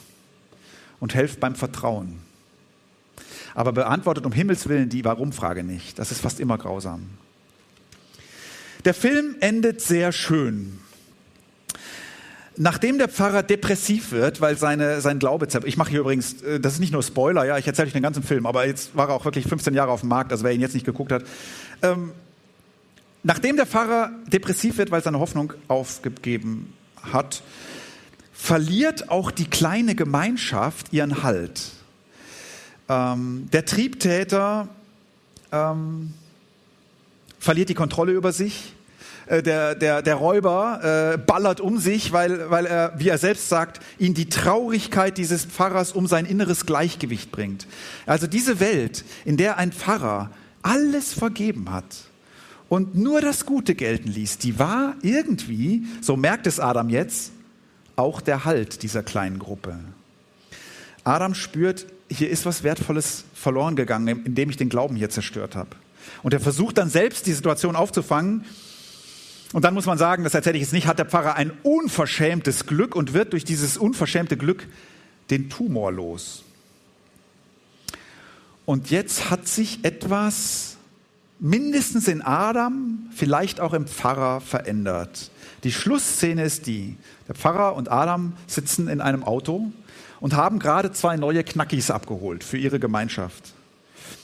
Und 0.99 1.13
helft 1.13 1.39
beim 1.39 1.55
Vertrauen 1.55 2.25
aber 3.55 3.71
beantwortet 3.71 4.25
um 4.25 4.33
Himmels 4.33 4.67
Willen 4.67 4.89
die 4.89 5.03
Warum-Frage 5.03 5.63
nicht. 5.63 5.97
Das 5.97 6.11
ist 6.11 6.21
fast 6.21 6.39
immer 6.39 6.57
grausam. 6.57 7.09
Der 8.83 8.93
Film 8.93 9.37
endet 9.39 9.81
sehr 9.81 10.11
schön. 10.11 10.79
Nachdem 12.57 12.97
der 12.97 13.09
Pfarrer 13.09 13.43
depressiv 13.43 14.11
wird, 14.11 14.39
weil 14.39 14.57
seine, 14.57 15.01
sein 15.01 15.19
Glaube 15.19 15.47
zerbricht, 15.47 15.73
ich 15.73 15.77
mache 15.77 15.89
hier 15.89 16.01
übrigens, 16.01 16.41
äh, 16.41 16.59
das 16.59 16.73
ist 16.73 16.79
nicht 16.79 16.93
nur 16.93 17.03
Spoiler, 17.03 17.45
ja, 17.45 17.57
ich 17.57 17.67
erzähle 17.67 17.87
euch 17.87 17.93
den 17.93 18.03
ganzen 18.03 18.23
Film, 18.23 18.45
aber 18.45 18.65
jetzt 18.65 18.95
war 18.95 19.09
er 19.09 19.15
auch 19.15 19.25
wirklich 19.25 19.47
15 19.47 19.73
Jahre 19.73 19.91
auf 19.91 20.01
dem 20.01 20.09
Markt, 20.09 20.31
also 20.31 20.43
wer 20.43 20.53
ihn 20.53 20.61
jetzt 20.61 20.73
nicht 20.73 20.85
geguckt 20.85 21.11
hat. 21.11 21.23
Ähm, 21.81 22.11
nachdem 23.25 23.55
der 23.55 23.65
Pfarrer 23.65 24.11
depressiv 24.27 24.77
wird, 24.77 24.91
weil 24.91 25.03
seine 25.03 25.19
Hoffnung 25.19 25.53
aufgegeben 25.67 26.71
hat, 27.01 27.41
verliert 28.31 29.09
auch 29.09 29.31
die 29.31 29.49
kleine 29.49 29.95
Gemeinschaft 29.95 30.93
ihren 30.93 31.23
Halt. 31.23 31.71
Ähm, 32.87 33.49
der 33.51 33.65
Triebtäter 33.65 34.67
ähm, 35.51 36.13
verliert 37.39 37.69
die 37.69 37.73
Kontrolle 37.73 38.11
über 38.11 38.31
sich. 38.31 38.73
Äh, 39.25 39.41
der, 39.41 39.73
der, 39.73 40.03
der 40.03 40.15
Räuber 40.15 41.15
äh, 41.15 41.17
ballert 41.17 41.61
um 41.61 41.79
sich, 41.79 42.11
weil, 42.11 42.51
weil 42.51 42.67
er, 42.67 42.93
wie 42.99 43.09
er 43.09 43.17
selbst 43.17 43.49
sagt, 43.49 43.79
ihn 43.97 44.13
die 44.13 44.29
Traurigkeit 44.29 45.17
dieses 45.17 45.45
Pfarrers 45.45 45.93
um 45.93 46.05
sein 46.05 46.27
inneres 46.27 46.67
Gleichgewicht 46.67 47.31
bringt. 47.31 47.65
Also 48.05 48.27
diese 48.27 48.59
Welt, 48.59 49.03
in 49.23 49.37
der 49.37 49.57
ein 49.57 49.71
Pfarrer 49.71 50.29
alles 50.61 51.11
vergeben 51.13 51.71
hat 51.71 51.85
und 52.69 52.95
nur 52.95 53.21
das 53.21 53.45
Gute 53.45 53.75
gelten 53.75 54.09
ließ, 54.09 54.39
die 54.39 54.57
war 54.57 54.95
irgendwie, 55.01 55.83
so 56.01 56.17
merkt 56.17 56.47
es 56.47 56.59
Adam 56.59 56.89
jetzt, 56.89 57.31
auch 57.95 58.21
der 58.21 58.45
Halt 58.45 58.83
dieser 58.83 59.03
kleinen 59.03 59.39
Gruppe. 59.39 59.77
Adam 61.03 61.35
spürt, 61.35 61.85
hier 62.09 62.29
ist 62.29 62.45
was 62.45 62.63
Wertvolles 62.63 63.23
verloren 63.33 63.75
gegangen, 63.75 64.25
indem 64.25 64.49
ich 64.49 64.57
den 64.57 64.69
Glauben 64.69 64.95
hier 64.95 65.09
zerstört 65.09 65.55
habe. 65.55 65.69
Und 66.23 66.33
er 66.33 66.39
versucht 66.39 66.77
dann 66.77 66.89
selbst 66.89 67.27
die 67.27 67.33
Situation 67.33 67.75
aufzufangen. 67.75 68.45
Und 69.53 69.63
dann 69.63 69.73
muss 69.73 69.85
man 69.85 69.97
sagen, 69.97 70.23
das 70.23 70.33
erzähle 70.33 70.57
ich 70.57 70.63
jetzt 70.63 70.73
nicht, 70.73 70.87
hat 70.87 70.99
der 70.99 71.05
Pfarrer 71.05 71.35
ein 71.35 71.51
unverschämtes 71.63 72.65
Glück 72.65 72.95
und 72.95 73.13
wird 73.13 73.33
durch 73.33 73.45
dieses 73.45 73.77
unverschämte 73.77 74.37
Glück 74.37 74.67
den 75.29 75.49
Tumor 75.49 75.91
los. 75.91 76.43
Und 78.65 78.89
jetzt 78.89 79.29
hat 79.29 79.47
sich 79.47 79.83
etwas 79.83 80.74
mindestens 81.45 82.07
in 82.07 82.23
Adam, 82.23 83.07
vielleicht 83.15 83.59
auch 83.59 83.73
im 83.73 83.85
Pfarrer 83.85 84.41
verändert. 84.41 85.29
Die 85.63 85.71
Schlussszene 85.71 86.43
ist 86.43 86.65
die, 86.65 86.97
der 87.27 87.35
Pfarrer 87.35 87.75
und 87.75 87.91
Adam 87.91 88.33
sitzen 88.47 88.87
in 88.87 88.99
einem 88.99 89.23
Auto 89.23 89.71
und 90.19 90.33
haben 90.33 90.57
gerade 90.57 90.91
zwei 90.91 91.17
neue 91.17 91.43
Knackis 91.43 91.91
abgeholt 91.91 92.43
für 92.43 92.57
ihre 92.57 92.79
Gemeinschaft. 92.79 93.53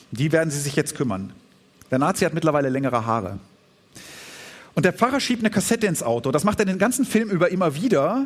Die 0.09 0.31
werden 0.31 0.49
sie 0.49 0.59
sich 0.59 0.75
jetzt 0.75 0.95
kümmern. 0.95 1.31
Der 1.91 1.99
Nazi 1.99 2.25
hat 2.25 2.33
mittlerweile 2.33 2.69
längere 2.69 3.05
Haare. 3.05 3.37
Und 4.73 4.85
der 4.85 4.93
Pfarrer 4.93 5.19
schiebt 5.19 5.43
eine 5.43 5.51
Kassette 5.51 5.85
ins 5.85 6.01
Auto. 6.01 6.31
Das 6.31 6.43
macht 6.43 6.59
er 6.59 6.65
den 6.65 6.79
ganzen 6.79 7.05
Film 7.05 7.29
über 7.29 7.51
immer 7.51 7.75
wieder. 7.75 8.25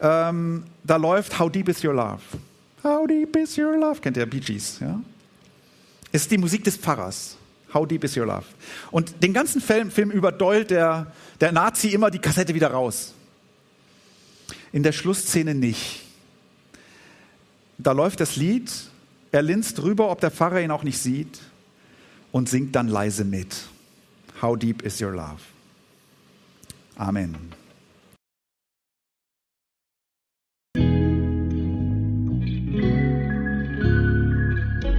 Ähm, 0.00 0.62
da 0.84 0.94
läuft 0.94 1.40
How 1.40 1.50
Deep 1.50 1.68
Is 1.68 1.82
Your 1.82 1.94
Love? 1.94 2.20
How 2.84 3.04
Deep 3.04 3.34
Is 3.34 3.58
Your 3.58 3.76
Love? 3.76 4.00
Kennt 4.00 4.16
ihr 4.16 4.26
Bee 4.26 4.38
Gees, 4.38 4.78
ja? 4.80 5.00
Ist 6.12 6.30
die 6.30 6.38
Musik 6.38 6.62
des 6.62 6.76
Pfarrers. 6.76 7.36
How 7.72 7.86
Deep 7.86 8.04
Is 8.04 8.16
Your 8.16 8.26
Love? 8.26 8.44
Und 8.90 9.22
den 9.22 9.32
ganzen 9.32 9.60
Film, 9.60 9.90
Film 9.90 10.10
über 10.10 10.32
deult 10.32 10.70
der, 10.70 11.12
der 11.40 11.52
Nazi 11.52 11.88
immer 11.88 12.10
die 12.10 12.18
Kassette 12.18 12.54
wieder 12.54 12.70
raus. 12.70 13.14
In 14.72 14.82
der 14.82 14.92
Schlussszene 14.92 15.54
nicht 15.54 16.02
da 17.82 17.92
läuft 17.92 18.20
das 18.20 18.36
Lied, 18.36 18.70
er 19.30 19.42
linst 19.42 19.78
drüber, 19.78 20.10
ob 20.10 20.20
der 20.20 20.30
Pfarrer 20.30 20.60
ihn 20.60 20.70
auch 20.70 20.84
nicht 20.84 20.98
sieht 20.98 21.40
und 22.30 22.48
singt 22.48 22.74
dann 22.76 22.88
leise 22.88 23.24
mit. 23.24 23.56
How 24.40 24.56
deep 24.56 24.82
is 24.82 25.00
your 25.00 25.12
love? 25.12 25.40
Amen. 26.96 27.36